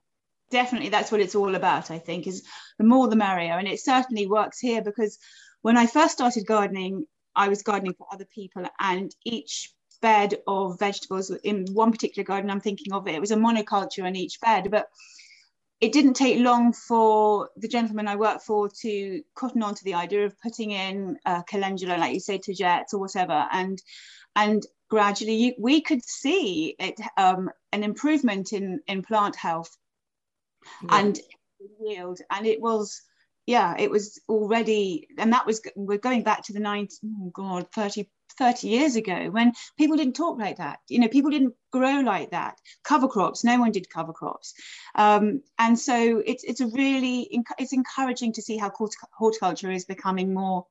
[0.49, 0.89] definitely.
[0.89, 2.43] That's what it's all about, I think, is
[2.77, 3.53] the more the merrier.
[3.53, 5.19] And it certainly works here because
[5.61, 10.79] when I first started gardening, I was gardening for other people, and each bed of
[10.79, 14.39] vegetables in one particular garden I'm thinking of it, it was a monoculture on each
[14.39, 14.87] bed, but
[15.81, 19.95] it didn't take long for the gentleman I work for to cotton on to the
[19.95, 23.81] idea of putting in uh, calendula, like you say, Tagetes or whatever, and
[24.35, 29.75] and gradually you, we could see it um, an improvement in in plant health
[30.83, 30.99] yeah.
[30.99, 31.19] and
[31.81, 33.01] yield, and it was
[33.45, 37.67] yeah, it was already, and that was we're going back to the 90, oh God,
[37.73, 40.79] 30 30 years ago when people didn't talk like that.
[40.89, 42.57] You know, people didn't grow like that.
[42.83, 44.53] Cover crops, no one did cover crops.
[44.95, 48.71] Um, and so it's, it's a really, it's encouraging to see how
[49.13, 50.65] horticulture is becoming more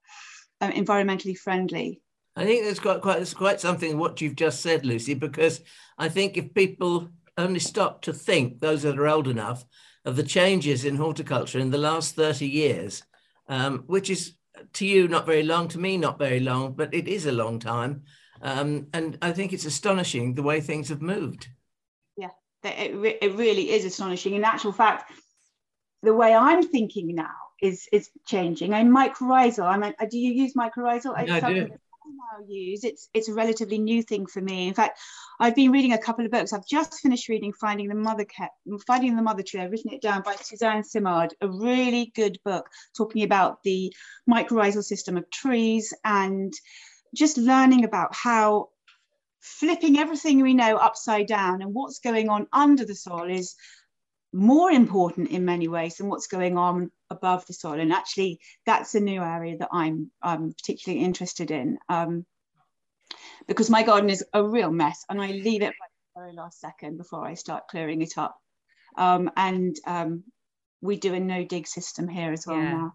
[0.60, 2.00] uh, environmentally friendly.
[2.36, 5.60] I think it's quite, quite, it's quite something what you've just said, Lucy, because
[5.98, 9.64] I think if people only stop to think, those that are old enough,
[10.04, 13.02] of the changes in horticulture in the last 30 years,
[13.48, 14.34] um, which is
[14.74, 17.58] to you, not very long, to me, not very long, but it is a long
[17.58, 18.02] time.
[18.42, 21.48] Um, and I think it's astonishing the way things have moved.
[22.16, 22.30] Yeah,
[22.62, 24.34] it, re- it really is astonishing.
[24.34, 25.12] In actual fact,
[26.02, 28.74] the way I'm thinking now is is changing.
[28.74, 29.64] I'm mycorrhizal.
[29.64, 31.16] I mean, do you use mycorrhizal?
[31.16, 31.70] I do
[32.12, 32.84] now use.
[32.84, 34.68] It's it's a relatively new thing for me.
[34.68, 34.98] In fact,
[35.40, 36.52] I've been reading a couple of books.
[36.52, 38.50] I've just finished reading Finding the Mother Cat,
[38.86, 39.60] Finding the Mother Tree.
[39.60, 43.92] I've written it down by Suzanne Simard, a really good book talking about the
[44.28, 46.52] mycorrhizal system of trees and
[47.14, 48.68] just learning about how
[49.40, 53.54] flipping everything we know upside down and what's going on under the soil is
[54.34, 57.78] more important in many ways than what's going on above the soil.
[57.78, 62.26] And actually, that's a new area that I'm, I'm particularly interested in um,
[63.46, 65.72] because my garden is a real mess and I leave it
[66.14, 68.36] the very last second before I start clearing it up.
[68.96, 70.24] Um, and um,
[70.80, 72.72] we do a no dig system here as well yeah.
[72.72, 72.94] now.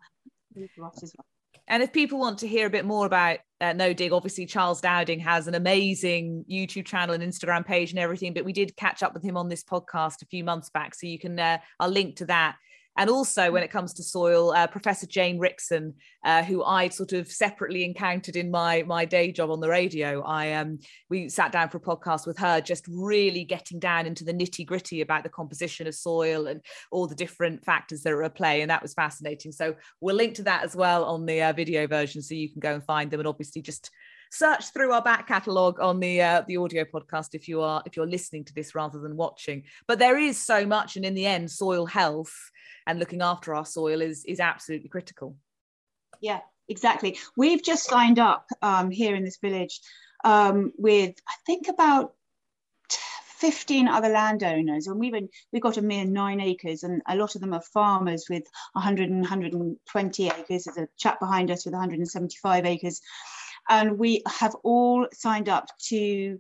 [1.70, 4.82] And if people want to hear a bit more about uh, No Dig, obviously Charles
[4.82, 8.34] Dowding has an amazing YouTube channel and Instagram page and everything.
[8.34, 11.06] But we did catch up with him on this podcast a few months back, so
[11.06, 12.56] you can uh, I'll link to that
[12.98, 15.94] and also, when it comes to soil, uh, Professor Jane Rickson,
[16.26, 20.22] uh, who I sort of separately encountered in my my day job on the radio,
[20.22, 20.80] I um
[21.10, 24.66] we sat down for a podcast with her, just really getting down into the nitty
[24.66, 26.62] gritty about the composition of soil and
[26.92, 29.52] all the different factors that are at play, and that was fascinating.
[29.52, 32.60] So we'll link to that as well on the uh, video version, so you can
[32.60, 33.92] go and find them, and obviously just
[34.30, 37.96] search through our back catalogue on the uh, the audio podcast if you are if
[37.96, 39.64] you're listening to this rather than watching.
[39.88, 42.36] But there is so much, and in the end, soil health
[42.88, 45.36] and looking after our soil is is absolutely critical.
[46.22, 47.18] Yeah exactly.
[47.36, 49.82] We've just signed up um, here in this village
[50.24, 52.14] um, with i think about
[53.40, 57.36] 15 other landowners and we've been, we've got a mere nine acres and a lot
[57.36, 60.66] of them are farmers with 100 and 120 acres.
[60.66, 63.00] There's a chap behind us with 175 acres
[63.70, 66.40] and we have all signed up to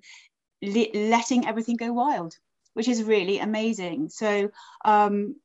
[0.61, 2.35] letting everything go wild
[2.73, 4.09] which is really amazing.
[4.09, 4.51] So
[4.85, 5.35] um,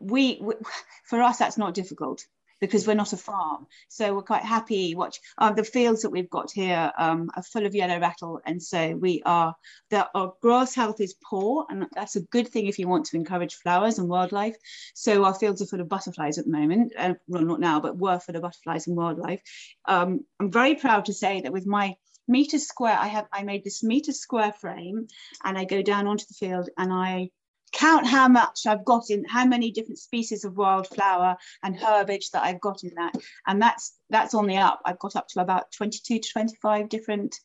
[0.00, 0.54] we, we,
[1.04, 2.24] for us that's not difficult
[2.60, 3.66] because we're not a farm.
[3.88, 7.66] So we're quite happy watch uh, the fields that we've got here um, are full
[7.66, 8.40] of yellow rattle.
[8.44, 9.54] And so we are
[9.90, 13.16] the, our grass health is poor and that's a good thing if you want to
[13.16, 14.56] encourage flowers and wildlife.
[14.94, 17.96] So our fields are full of butterflies at the moment uh, well not now but
[17.96, 19.42] were full of butterflies and wildlife.
[19.84, 21.96] Um, i'm very proud to say that with my
[22.28, 25.06] meter square i have i made this meter square frame
[25.44, 27.30] and i go down onto the field and i
[27.72, 32.44] count how much I've got in, how many different species of wildflower and herbage that
[32.44, 33.14] I've got in that.
[33.46, 34.80] And that's that's on the up.
[34.84, 37.36] I've got up to about 22 to 25 different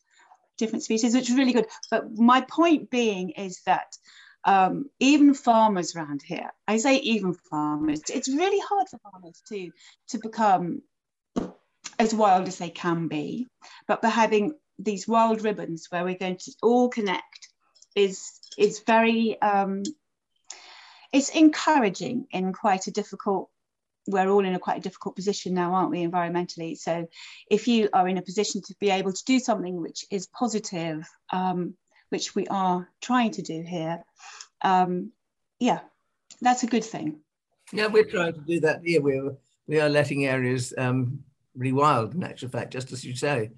[0.58, 1.66] different species, which is really good.
[1.90, 3.96] But my point being is that
[4.44, 9.70] um, even farmers around here, I say even farmers, it's really hard for farmers to
[10.08, 10.82] to become
[11.98, 13.46] as wild as they can be.
[13.86, 17.48] But by having these wild ribbons where we're going to all connect
[17.94, 19.82] is is very um,
[21.12, 23.50] it's encouraging in quite a difficult
[24.08, 26.76] we're all in a quite a difficult position now aren't we environmentally?
[26.76, 27.06] So
[27.48, 31.08] if you are in a position to be able to do something which is positive
[31.32, 31.74] um,
[32.08, 34.02] which we are trying to do here
[34.62, 35.12] um,
[35.60, 35.80] yeah
[36.40, 37.20] that's a good thing.
[37.72, 39.00] Yeah we're trying to do that here.
[39.00, 39.36] We're
[39.68, 41.20] we are letting areas um,
[41.56, 43.50] rewild in actual fact just as you say.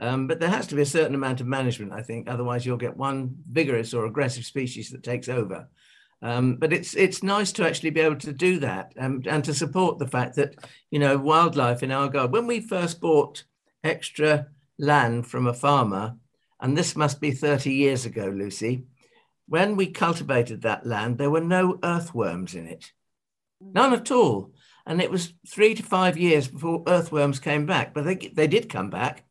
[0.00, 2.28] Um, but there has to be a certain amount of management i think.
[2.28, 5.68] Otherwise you'll get one vigorous or aggressive species that takes over
[6.22, 9.52] um, but it's it's nice to actually be able to do that and, and to
[9.52, 10.54] support the fact that
[10.90, 12.30] you know wildlife in our garden.
[12.30, 13.42] When we first bought
[13.82, 14.46] extra
[14.78, 16.16] land from a farmer,
[16.60, 18.84] and this must be 30 years ago, Lucy,
[19.48, 22.92] when we cultivated that land, there were no earthworms in it,
[23.60, 24.52] none at all.
[24.86, 28.68] And it was three to five years before earthworms came back, but they, they did
[28.68, 29.24] come back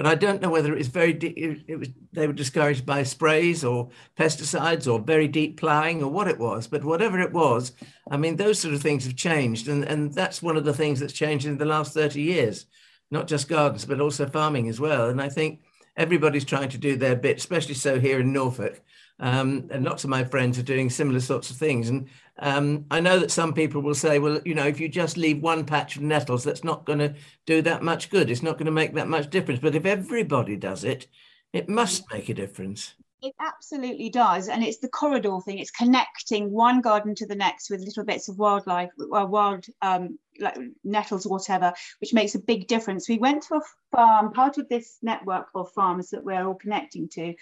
[0.00, 3.02] but I don't know whether it was very deep, it was they were discouraged by
[3.02, 6.66] sprays or pesticides or very deep ploughing or what it was.
[6.66, 7.72] But whatever it was,
[8.10, 11.00] I mean, those sort of things have changed, and and that's one of the things
[11.00, 12.64] that's changed in the last thirty years,
[13.10, 15.10] not just gardens but also farming as well.
[15.10, 15.60] And I think
[15.98, 18.80] everybody's trying to do their bit, especially so here in Norfolk.
[19.18, 21.90] Um, and lots of my friends are doing similar sorts of things.
[21.90, 22.08] And
[22.40, 25.40] um, I know that some people will say, well, you know, if you just leave
[25.40, 27.14] one patch of nettles, that's not going to
[27.46, 28.30] do that much good.
[28.30, 29.60] It's not going to make that much difference.
[29.60, 31.06] But if everybody does it,
[31.52, 32.94] it must make a difference.
[33.22, 34.48] It absolutely does.
[34.48, 35.58] And it's the corridor thing.
[35.58, 40.18] It's connecting one garden to the next with little bits of wildlife, well, wild um,
[40.38, 43.08] like nettles or whatever, which makes a big difference.
[43.08, 43.60] We went to a
[43.92, 47.34] farm, part of this network of farms that we're all connecting to,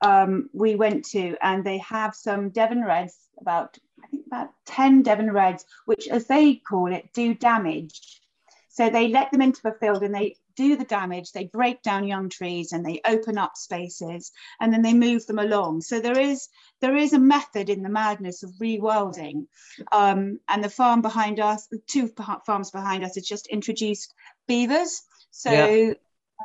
[0.00, 5.02] um, we went to, and they have some Devon Reds, about I think about 10
[5.02, 8.20] Devon Reds, which as they call it, do damage.
[8.68, 12.06] So they let them into the field and they do the damage, they break down
[12.06, 15.82] young trees and they open up spaces and then they move them along.
[15.82, 16.48] So there is
[16.80, 19.46] there is a method in the madness of rewilding.
[19.92, 22.08] Um, and the farm behind us, two
[22.46, 24.14] farms behind us, has just introduced
[24.46, 25.02] beavers.
[25.30, 25.94] So yeah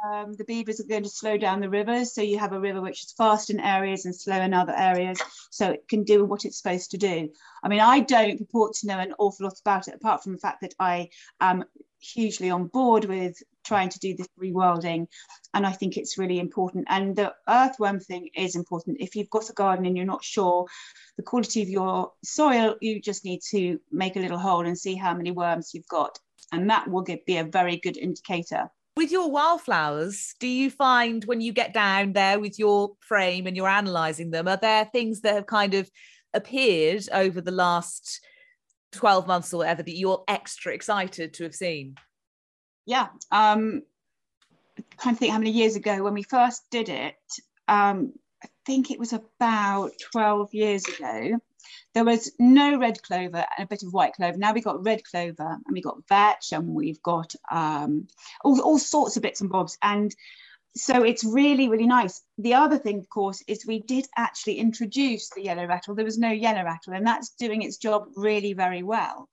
[0.05, 2.13] um, the beavers are going to slow down the rivers.
[2.13, 5.21] So you have a river which is fast in areas and slow in other areas.
[5.49, 7.29] So it can do what it's supposed to do.
[7.63, 10.39] I mean, I don't purport to know an awful lot about it, apart from the
[10.39, 11.65] fact that I am
[11.99, 15.07] hugely on board with trying to do this rewilding.
[15.53, 16.87] And I think it's really important.
[16.89, 18.97] And the earthworm thing is important.
[18.99, 20.65] If you've got a garden and you're not sure
[21.17, 24.95] the quality of your soil, you just need to make a little hole and see
[24.95, 26.17] how many worms you've got.
[26.51, 28.69] And that will be a very good indicator.
[29.01, 33.57] With your wildflowers, do you find when you get down there with your frame and
[33.57, 35.89] you're analysing them, are there things that have kind of
[36.35, 38.23] appeared over the last
[38.91, 41.95] 12 months or whatever that you're extra excited to have seen?
[42.85, 43.07] Yeah.
[43.31, 43.81] Um,
[44.77, 47.15] I can't think how many years ago when we first did it.
[47.67, 51.39] Um, I think it was about 12 years ago.
[51.93, 54.37] There was no red clover and a bit of white clover.
[54.37, 58.07] Now we've got red clover and we've got vetch and we've got um,
[58.43, 59.77] all, all sorts of bits and bobs.
[59.81, 60.13] And
[60.75, 62.21] so it's really, really nice.
[62.37, 65.95] The other thing, of course, is we did actually introduce the yellow rattle.
[65.95, 69.27] There was no yellow rattle, and that's doing its job really very well.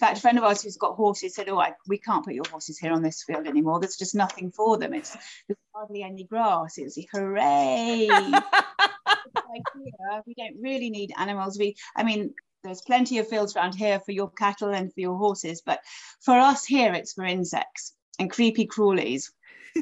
[0.00, 2.32] In fact, a friend of ours who's got horses said, "Oh, I, we can't put
[2.32, 3.80] your horses here on this field anymore.
[3.80, 4.94] There's just nothing for them.
[4.94, 5.14] It's
[5.46, 8.08] there's hardly any grass." It was like, hooray!
[10.26, 11.58] we don't really need animals.
[11.58, 12.32] We, I mean,
[12.64, 15.80] there's plenty of fields around here for your cattle and for your horses, but
[16.22, 19.30] for us here, it's for insects and creepy crawlies.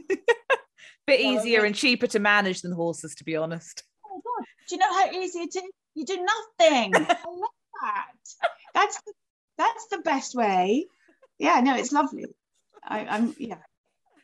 [1.07, 3.85] bit easier and cheaper to manage than horses, to be honest.
[4.05, 4.45] Oh God!
[4.69, 5.63] Do you know how easy it is?
[5.95, 6.95] You do nothing.
[6.97, 7.51] I love
[7.83, 8.07] that.
[8.75, 9.13] That's the,
[9.59, 10.87] that's the best way.
[11.39, 12.27] Yeah, no, it's lovely.
[12.85, 13.59] I, I'm yeah.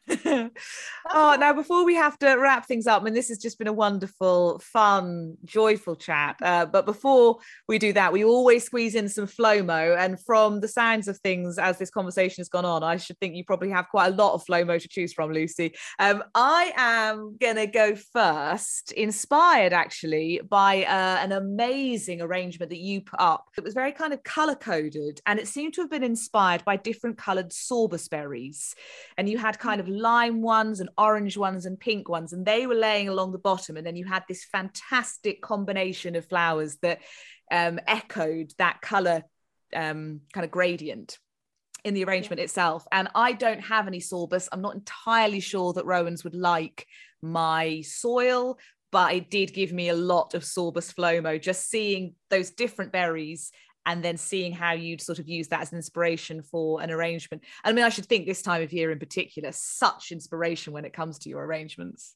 [0.26, 3.68] oh, now before we have to wrap things up, I mean, this has just been
[3.68, 6.36] a wonderful, fun, joyful chat.
[6.42, 7.38] Uh, but before
[7.68, 9.96] we do that, we always squeeze in some FLOMO.
[9.98, 13.34] And from the sounds of things as this conversation has gone on, I should think
[13.34, 15.74] you probably have quite a lot of FLOMO to choose from, Lucy.
[15.98, 22.78] Um, I am going to go first, inspired actually by uh, an amazing arrangement that
[22.78, 23.48] you put up.
[23.57, 26.76] It was very kind of color coded and it seemed to have been inspired by
[26.76, 28.74] different colored sorbus berries.
[29.16, 32.66] And you had kind of lime ones and orange ones and pink ones, and they
[32.66, 33.76] were laying along the bottom.
[33.76, 37.01] And then you had this fantastic combination of flowers that
[37.51, 39.22] um, echoed that color
[39.74, 41.18] um, kind of gradient
[41.84, 42.45] in the arrangement yeah.
[42.45, 42.86] itself.
[42.90, 44.49] And I don't have any sorbus.
[44.51, 46.86] I'm not entirely sure that Rowans would like
[47.22, 48.59] my soil,
[48.90, 51.40] but it did give me a lot of sorbus flomo.
[51.40, 53.53] Just seeing those different berries
[53.87, 57.43] and then seeing how you'd sort of use that as an inspiration for an arrangement.
[57.62, 60.93] I mean, I should think this time of year in particular, such inspiration when it
[60.93, 62.14] comes to your arrangements.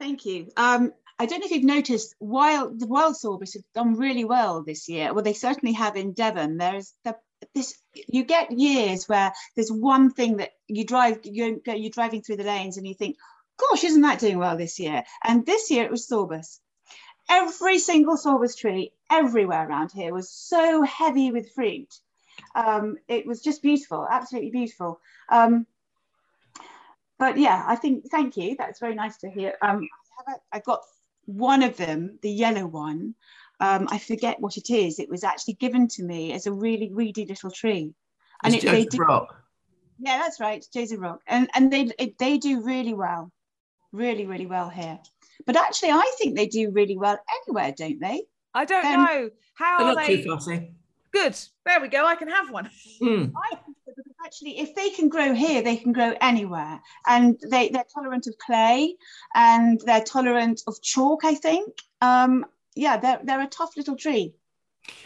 [0.00, 0.48] Thank you.
[0.56, 4.64] Um, I don't know if you've noticed, wild the wild sorbus have done really well
[4.64, 5.14] this year.
[5.14, 6.56] Well, they certainly have in Devon.
[6.56, 7.16] There's the,
[7.54, 12.36] this you get years where there's one thing that you drive you're, you're driving through
[12.36, 13.16] the lanes and you think,
[13.58, 15.04] gosh, isn't that doing well this year?
[15.22, 16.58] And this year it was sorbus
[17.28, 21.92] every single sorbus tree everywhere around here was so heavy with fruit.
[22.54, 25.00] Um, it was just beautiful, absolutely beautiful.
[25.28, 25.66] Um,
[27.18, 28.56] but yeah, I think, thank you.
[28.58, 29.54] That's very nice to hear.
[29.62, 29.88] Um,
[30.52, 30.80] I got
[31.26, 33.14] one of them, the yellow one.
[33.60, 34.98] Um, I forget what it is.
[34.98, 37.94] It was actually given to me as a really weedy little tree.
[38.42, 39.42] And it's it, they do, Rock.
[39.98, 41.20] Yeah, that's right, Joseph Rock.
[41.26, 43.30] And, and they, it, they do really well,
[43.92, 44.98] really, really well here.
[45.46, 48.24] But actually, I think they do really well anywhere, don't they?
[48.54, 49.30] I don't um, know.
[49.54, 50.22] How they're are not they?
[50.22, 50.72] too fussy.
[51.12, 51.36] Good.
[51.64, 52.06] There we go.
[52.06, 52.70] I can have one.
[53.00, 53.32] Mm.
[53.36, 57.84] I because actually, if they can grow here, they can grow anywhere, and they they're
[57.94, 58.96] tolerant of clay,
[59.34, 61.24] and they're tolerant of chalk.
[61.24, 61.74] I think.
[62.00, 64.34] Um, yeah, they're they're a tough little tree.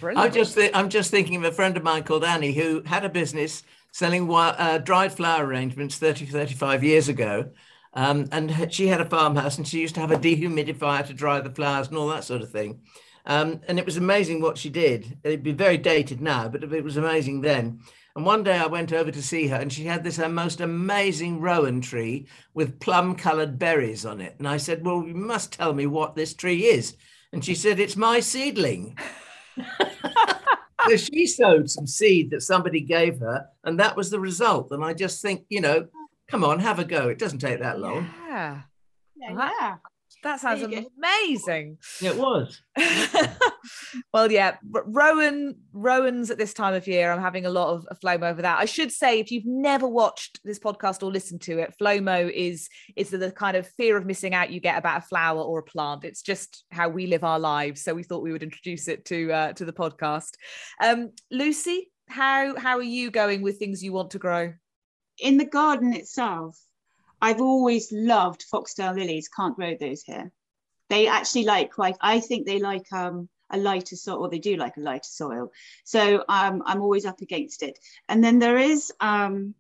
[0.03, 3.05] I just th- I'm just thinking of a friend of mine called Annie who had
[3.05, 3.63] a business
[3.93, 7.51] selling uh, dried flower arrangements 30, 35 years ago.
[7.99, 11.41] Um, and she had a farmhouse and she used to have a dehumidifier to dry
[11.41, 12.81] the flowers and all that sort of thing.
[13.27, 15.19] Um, and it was amazing what she did.
[15.25, 17.81] It'd be very dated now, but it was amazing then.
[18.15, 20.61] And one day I went over to see her and she had this her most
[20.61, 24.37] amazing rowan tree with plum colored berries on it.
[24.39, 26.97] And I said, Well, you must tell me what this tree is.
[27.33, 28.97] And she said, It's my seedling.
[30.89, 34.71] so she sowed some seed that somebody gave her, and that was the result.
[34.71, 35.89] And I just think, you know,
[36.29, 37.09] come on, have a go.
[37.09, 38.09] It doesn't take that long.
[38.29, 38.63] Yeah.
[39.17, 39.51] Yeah.
[39.61, 39.77] yeah.
[40.23, 41.79] That sounds amazing.
[42.03, 42.61] It was.
[44.13, 48.01] well, yeah, Rowan, Rowans at this time of year, I'm having a lot of, of
[48.01, 48.59] FLOMO over that.
[48.59, 52.69] I should say, if you've never watched this podcast or listened to it, FLOMO is
[52.97, 55.63] is the kind of fear of missing out you get about a flower or a
[55.65, 56.05] plant.
[56.05, 57.83] It's just how we live our lives.
[57.83, 60.35] So we thought we would introduce it to uh, to the podcast.
[60.83, 64.55] Um, Lucy, how how are you going with things you want to grow?
[65.21, 66.59] In the garden itself,
[67.21, 69.29] I've always loved foxtail lilies.
[69.29, 70.31] Can't grow those here.
[70.89, 71.97] They actually like quite.
[72.01, 75.53] I think they like um, a lighter soil, or they do like a lighter soil.
[75.85, 77.79] So um, I'm always up against it.
[78.09, 79.55] And then there is um,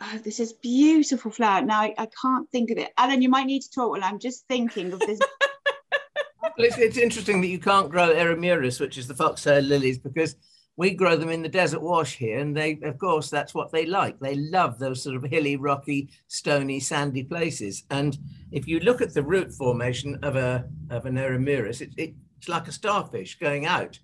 [0.00, 1.62] oh, this is beautiful flower.
[1.62, 2.92] Now I, I, can't think of it.
[2.96, 5.18] Alan, you might need to talk while I'm just thinking of this.
[6.42, 10.36] well, it's, it's, interesting that you can't grow Eremurus, which is the foxtail lilies, because
[10.78, 13.84] we grow them in the desert wash here, and they, of course, that's what they
[13.84, 14.16] like.
[14.20, 17.82] They love those sort of hilly, rocky, stony, sandy places.
[17.90, 18.16] And
[18.52, 22.48] if you look at the root formation of a of an Eremurus, it, it, it's
[22.48, 23.98] like a starfish going out.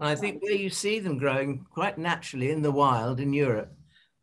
[0.00, 3.72] And I think where you see them growing quite naturally in the wild in Europe,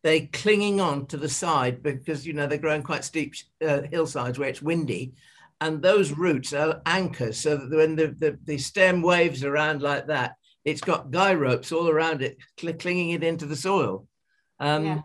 [0.04, 3.34] they're clinging on to the side because you know they're growing quite steep
[3.66, 5.14] uh, hillsides where it's windy,
[5.62, 10.06] and those roots are anchors so that when the, the, the stem waves around like
[10.08, 10.36] that,
[10.66, 14.08] it's got guy ropes all around it, cl- clinging it into the soil.
[14.60, 15.02] Um, yeah.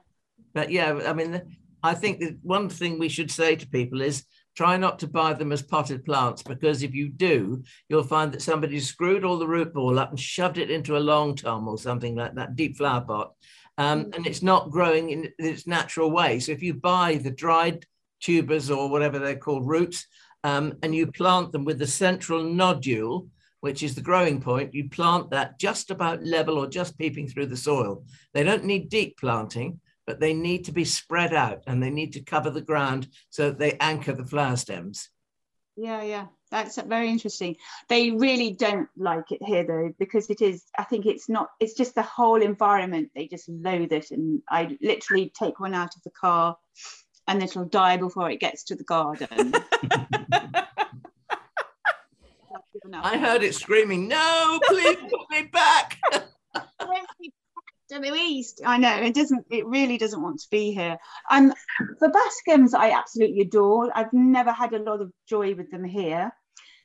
[0.54, 4.24] But yeah, I mean, I think that one thing we should say to people is
[4.56, 8.42] try not to buy them as potted plants because if you do, you'll find that
[8.42, 11.78] somebody screwed all the root ball up and shoved it into a long tom or
[11.78, 13.34] something like that, deep flower pot,
[13.78, 14.16] um, mm.
[14.16, 16.40] and it's not growing in its natural way.
[16.40, 17.86] So if you buy the dried
[18.20, 20.06] tubers or whatever they're called roots,
[20.44, 23.28] um, and you plant them with the central nodule,
[23.61, 27.46] which is the growing point, you plant that just about level or just peeping through
[27.46, 28.04] the soil.
[28.34, 32.12] They don't need deep planting, but they need to be spread out and they need
[32.14, 35.11] to cover the ground so that they anchor the flower stems.
[35.76, 37.56] Yeah, yeah, that's very interesting.
[37.88, 41.74] They really don't like it here though, because it is, I think it's not, it's
[41.74, 43.11] just the whole environment.
[43.14, 44.11] They just loathe it.
[44.11, 46.56] And I literally take one out of the car
[47.28, 49.52] and it'll die before it gets to the garden.
[52.95, 55.99] I heard it screaming, no, please put me back.
[57.91, 58.61] to the east.
[58.64, 59.47] I know it doesn't.
[59.51, 60.99] It really doesn't want to be here.
[61.31, 61.53] Um,
[62.01, 63.91] the Verbascums I absolutely adore.
[63.95, 66.33] I've never had a lot of joy with them here.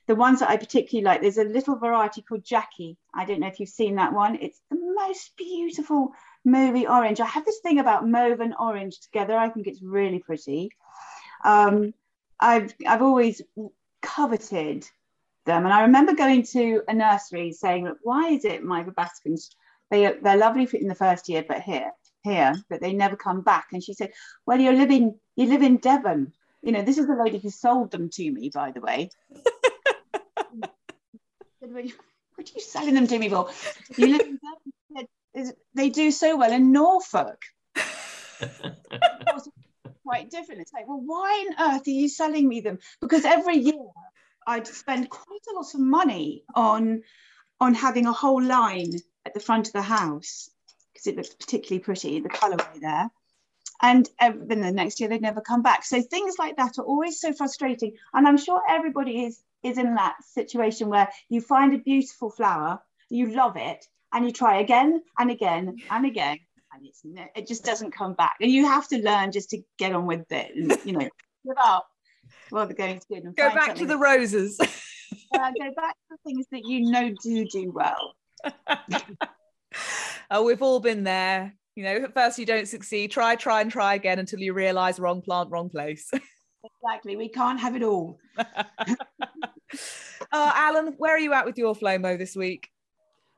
[0.06, 2.98] The ones that I particularly like, there's a little variety called Jackie.
[3.14, 4.36] I don't know if you've seen that one.
[4.40, 6.12] It's the most beautiful
[6.46, 7.20] mauvey orange.
[7.20, 9.36] I have this thing about mauve and orange together.
[9.36, 10.70] I think it's really pretty.
[11.44, 11.94] Um,
[12.40, 13.40] I've I've always
[14.02, 14.86] coveted
[15.44, 15.64] them.
[15.64, 19.50] And I remember going to a nursery saying, Look, why is it my Verbascums,
[19.90, 21.92] they, they're lovely in the first year, but here,
[22.22, 23.68] here, but they never come back.
[23.72, 24.12] And she said,
[24.46, 26.32] Well, you're living, you live in Devon.
[26.62, 29.10] You know, this is the lady who sold them to me, by the way.
[31.58, 31.92] what are you
[32.60, 33.50] selling them to me for?
[33.96, 34.38] You live in
[35.34, 35.52] Devon.
[35.74, 37.42] They do so well in Norfolk.
[40.04, 40.60] quite different.
[40.60, 42.78] It's like, well, why on earth are you selling me them?
[43.00, 43.74] Because every year
[44.46, 47.02] I'd spend quite a lot of money on
[47.60, 48.92] on having a whole line
[49.24, 50.50] at the front of the house
[50.92, 53.10] because it looked particularly pretty, the colourway there.
[53.82, 55.84] And then the next year they'd never come back.
[55.84, 57.92] So things like that are always so frustrating.
[58.12, 62.80] And I'm sure everybody is is in that situation where you find a beautiful flower,
[63.08, 66.38] you love it, and you try again and again and again,
[66.72, 67.02] and it's
[67.34, 68.36] it just doesn't come back.
[68.40, 71.08] And you have to learn just to get on with it, and you know,
[71.46, 71.86] give up
[72.50, 73.24] well, the going's good.
[73.36, 74.58] go back to the roses.
[74.60, 74.66] uh,
[75.58, 78.14] go back to things that you know do do well.
[80.30, 81.54] oh, we've all been there.
[81.76, 83.10] You know, at first you don't succeed.
[83.10, 86.08] Try, try, and try again until you realise wrong plant, wrong place.
[86.82, 87.16] exactly.
[87.16, 88.20] We can't have it all.
[88.38, 88.92] uh,
[90.32, 92.68] Alan, where are you at with your Flomo this week?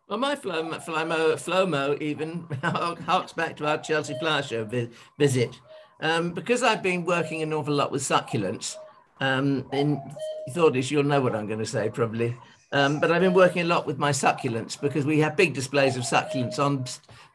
[0.08, 5.58] Well, my Flomo, Flomo, Flomo even harks back to our Chelsea Flower Show vi- visit.
[6.00, 8.76] Um, because I've been working an awful lot with succulents,
[9.20, 10.00] um, in
[10.50, 12.36] Thordis, you'll know what I'm going to say probably.
[12.72, 15.96] Um, but I've been working a lot with my succulents because we have big displays
[15.96, 16.84] of succulents on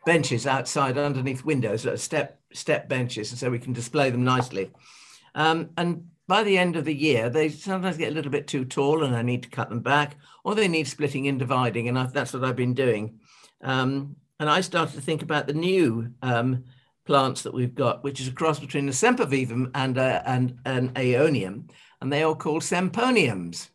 [0.06, 4.72] benches outside underneath windows, step step benches, and so we can display them nicely.
[5.34, 8.66] Um, and by the end of the year, they sometimes get a little bit too
[8.66, 11.98] tall, and I need to cut them back, or they need splitting and dividing, and
[11.98, 13.20] I, that's what I've been doing.
[13.62, 16.66] Um, and I started to think about the new um,
[17.12, 20.92] plants that we've got, which is a cross between a sempervivum and, a, and an
[20.94, 23.68] aeonium, and they are called semponiums.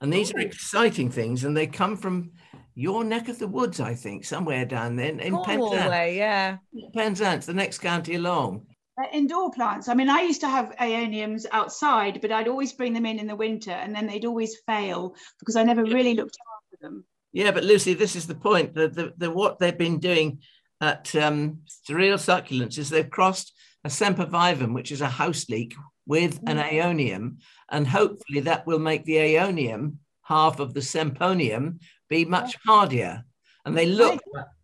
[0.00, 2.32] And these are exciting things, and they come from
[2.74, 6.16] your neck of the woods, I think, somewhere down there in Penzance.
[6.16, 6.56] yeah.
[6.92, 8.66] Penzance, the next county along.
[9.00, 9.88] Uh, indoor plants.
[9.88, 13.28] I mean, I used to have aeoniums outside, but I'd always bring them in in
[13.28, 17.04] the winter, and then they'd always fail because I never really looked after them.
[17.32, 18.74] Yeah, but Lucy, this is the point.
[18.74, 20.40] The, the, the what they've been doing
[20.80, 21.58] at um,
[21.88, 23.52] Surreal Succulents is they've crossed
[23.84, 25.74] a sempervivum, which is a house leek,
[26.06, 26.70] with an mm.
[26.70, 27.36] aeonium,
[27.70, 33.24] and hopefully that will make the aeonium, half of the semponium, be much hardier.
[33.64, 34.20] And they look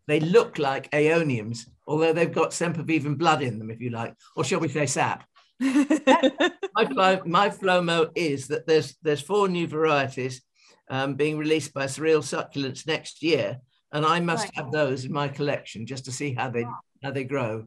[0.09, 4.45] they look like aeoniums, although they've got sempervivum blood in them, if you like, or
[4.45, 5.25] shall we say sap.
[5.61, 10.43] my, flow, my FloMo is that there's there's four new varieties
[10.91, 13.61] um, being released by Surreal Succulents next year,
[13.93, 14.57] and I must Right.
[14.57, 16.67] have those in my collection just to see how they
[17.03, 17.67] how they grow.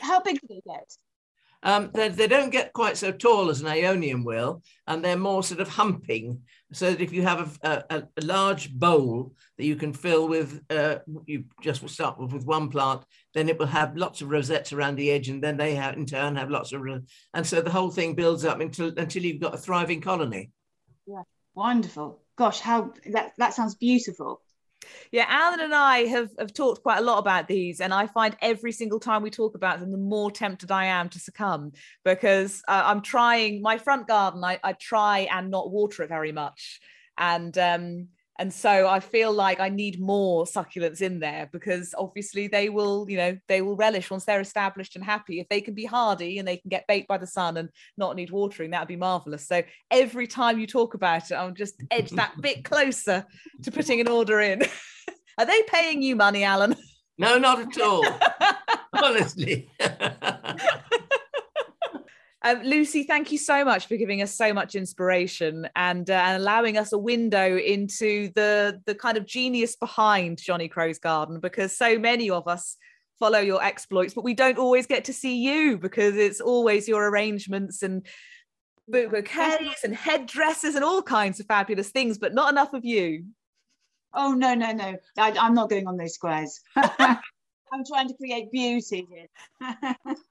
[0.00, 0.96] How big do they get?
[1.62, 5.42] Um, they, they don't get quite so tall as an aeonium will, and they're more
[5.42, 6.42] sort of humping.
[6.72, 10.62] So that if you have a, a, a large bowl that you can fill with,
[10.70, 13.02] uh, you just will start with, with one plant,
[13.34, 16.06] then it will have lots of rosettes around the edge, and then they have, in
[16.06, 16.82] turn have lots of,
[17.34, 20.50] and so the whole thing builds up until until you've got a thriving colony.
[21.06, 21.22] Yeah,
[21.54, 22.22] wonderful.
[22.36, 24.40] Gosh, how that that sounds beautiful.
[25.12, 28.36] Yeah, Alan and I have, have talked quite a lot about these, and I find
[28.40, 31.72] every single time we talk about them, the more tempted I am to succumb
[32.04, 34.42] because uh, I'm trying my front garden.
[34.44, 36.80] I, I try and not water it very much,
[37.18, 38.08] and um,
[38.40, 43.04] and so I feel like I need more succulents in there because obviously they will,
[43.06, 45.40] you know, they will relish once they're established and happy.
[45.40, 47.68] If they can be hardy and they can get baked by the sun and
[47.98, 49.46] not need watering, that would be marvelous.
[49.46, 53.26] So every time you talk about it, I'm just edge that bit closer
[53.62, 54.62] to putting an order in.
[55.38, 56.76] Are they paying you money, Alan?
[57.18, 58.06] No, not at all.
[58.94, 59.70] Honestly.
[62.42, 66.40] Um, Lucy, thank you so much for giving us so much inspiration and, uh, and
[66.40, 71.76] allowing us a window into the the kind of genius behind Johnny Crow's garden because
[71.76, 72.76] so many of us
[73.18, 77.10] follow your exploits, but we don't always get to see you because it's always your
[77.10, 78.06] arrangements and
[78.88, 83.26] bouquets and headdresses and all kinds of fabulous things, but not enough of you.
[84.14, 84.96] Oh no, no, no.
[85.18, 86.60] I, I'm not going on those squares.
[86.74, 90.16] I'm trying to create beauty here.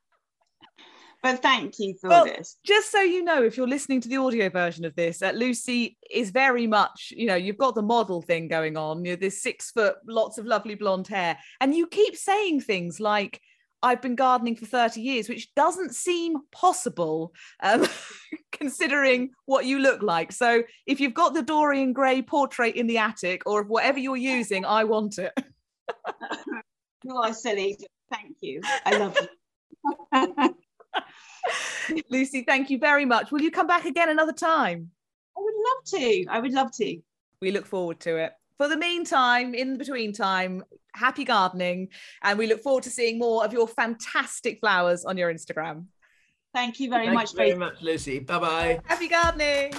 [1.21, 2.57] but thank you for Well, this.
[2.65, 5.97] just so you know, if you're listening to the audio version of this, that Lucy
[6.11, 9.03] is very much, you know, you've got the model thing going on.
[9.05, 13.41] You're this six foot, lots of lovely blonde hair, and you keep saying things like,
[13.81, 17.87] I've been gardening for 30 years, which doesn't seem possible um,
[18.51, 20.33] considering what you look like.
[20.33, 24.65] So if you've got the Dorian Gray portrait in the attic or whatever you're using,
[24.65, 25.31] I want it.
[27.03, 27.77] You are silly.
[28.11, 28.59] Thank you.
[28.85, 29.17] I love
[30.11, 30.55] you.
[31.45, 33.31] I Lucy, thank you very much.
[33.31, 34.91] Will you come back again another time?
[35.37, 36.25] I would love to.
[36.29, 36.97] I would love to.
[37.41, 38.33] we look forward to it.
[38.57, 40.63] For the meantime, in between time,
[40.93, 41.87] happy gardening,
[42.23, 45.85] and we look forward to seeing more of your fantastic flowers on your Instagram.
[46.53, 47.31] Thank you very Thank much.
[47.31, 48.19] you very much, Lucy.
[48.19, 48.79] Bye bye.
[48.85, 49.71] Happy gardening!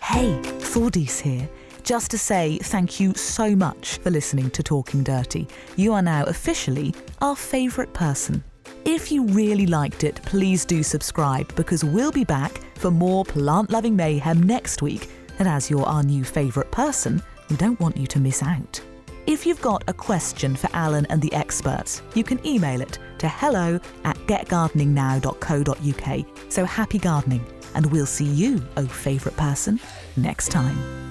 [0.00, 1.48] Hey, Thordis here.
[1.82, 5.46] Just to say thank you so much for listening to Talking Dirty.
[5.76, 8.42] You are now officially our favourite person.
[8.88, 13.68] If you really liked it, please do subscribe because we'll be back for more plant
[13.68, 15.10] loving mayhem next week.
[15.40, 17.20] And as you're our new favourite person,
[17.50, 18.80] we don't want you to miss out.
[19.26, 23.28] If you've got a question for Alan and the experts, you can email it to
[23.28, 26.52] hello at getgardeningnow.co.uk.
[26.52, 29.80] So happy gardening, and we'll see you, oh favourite person,
[30.16, 31.05] next time.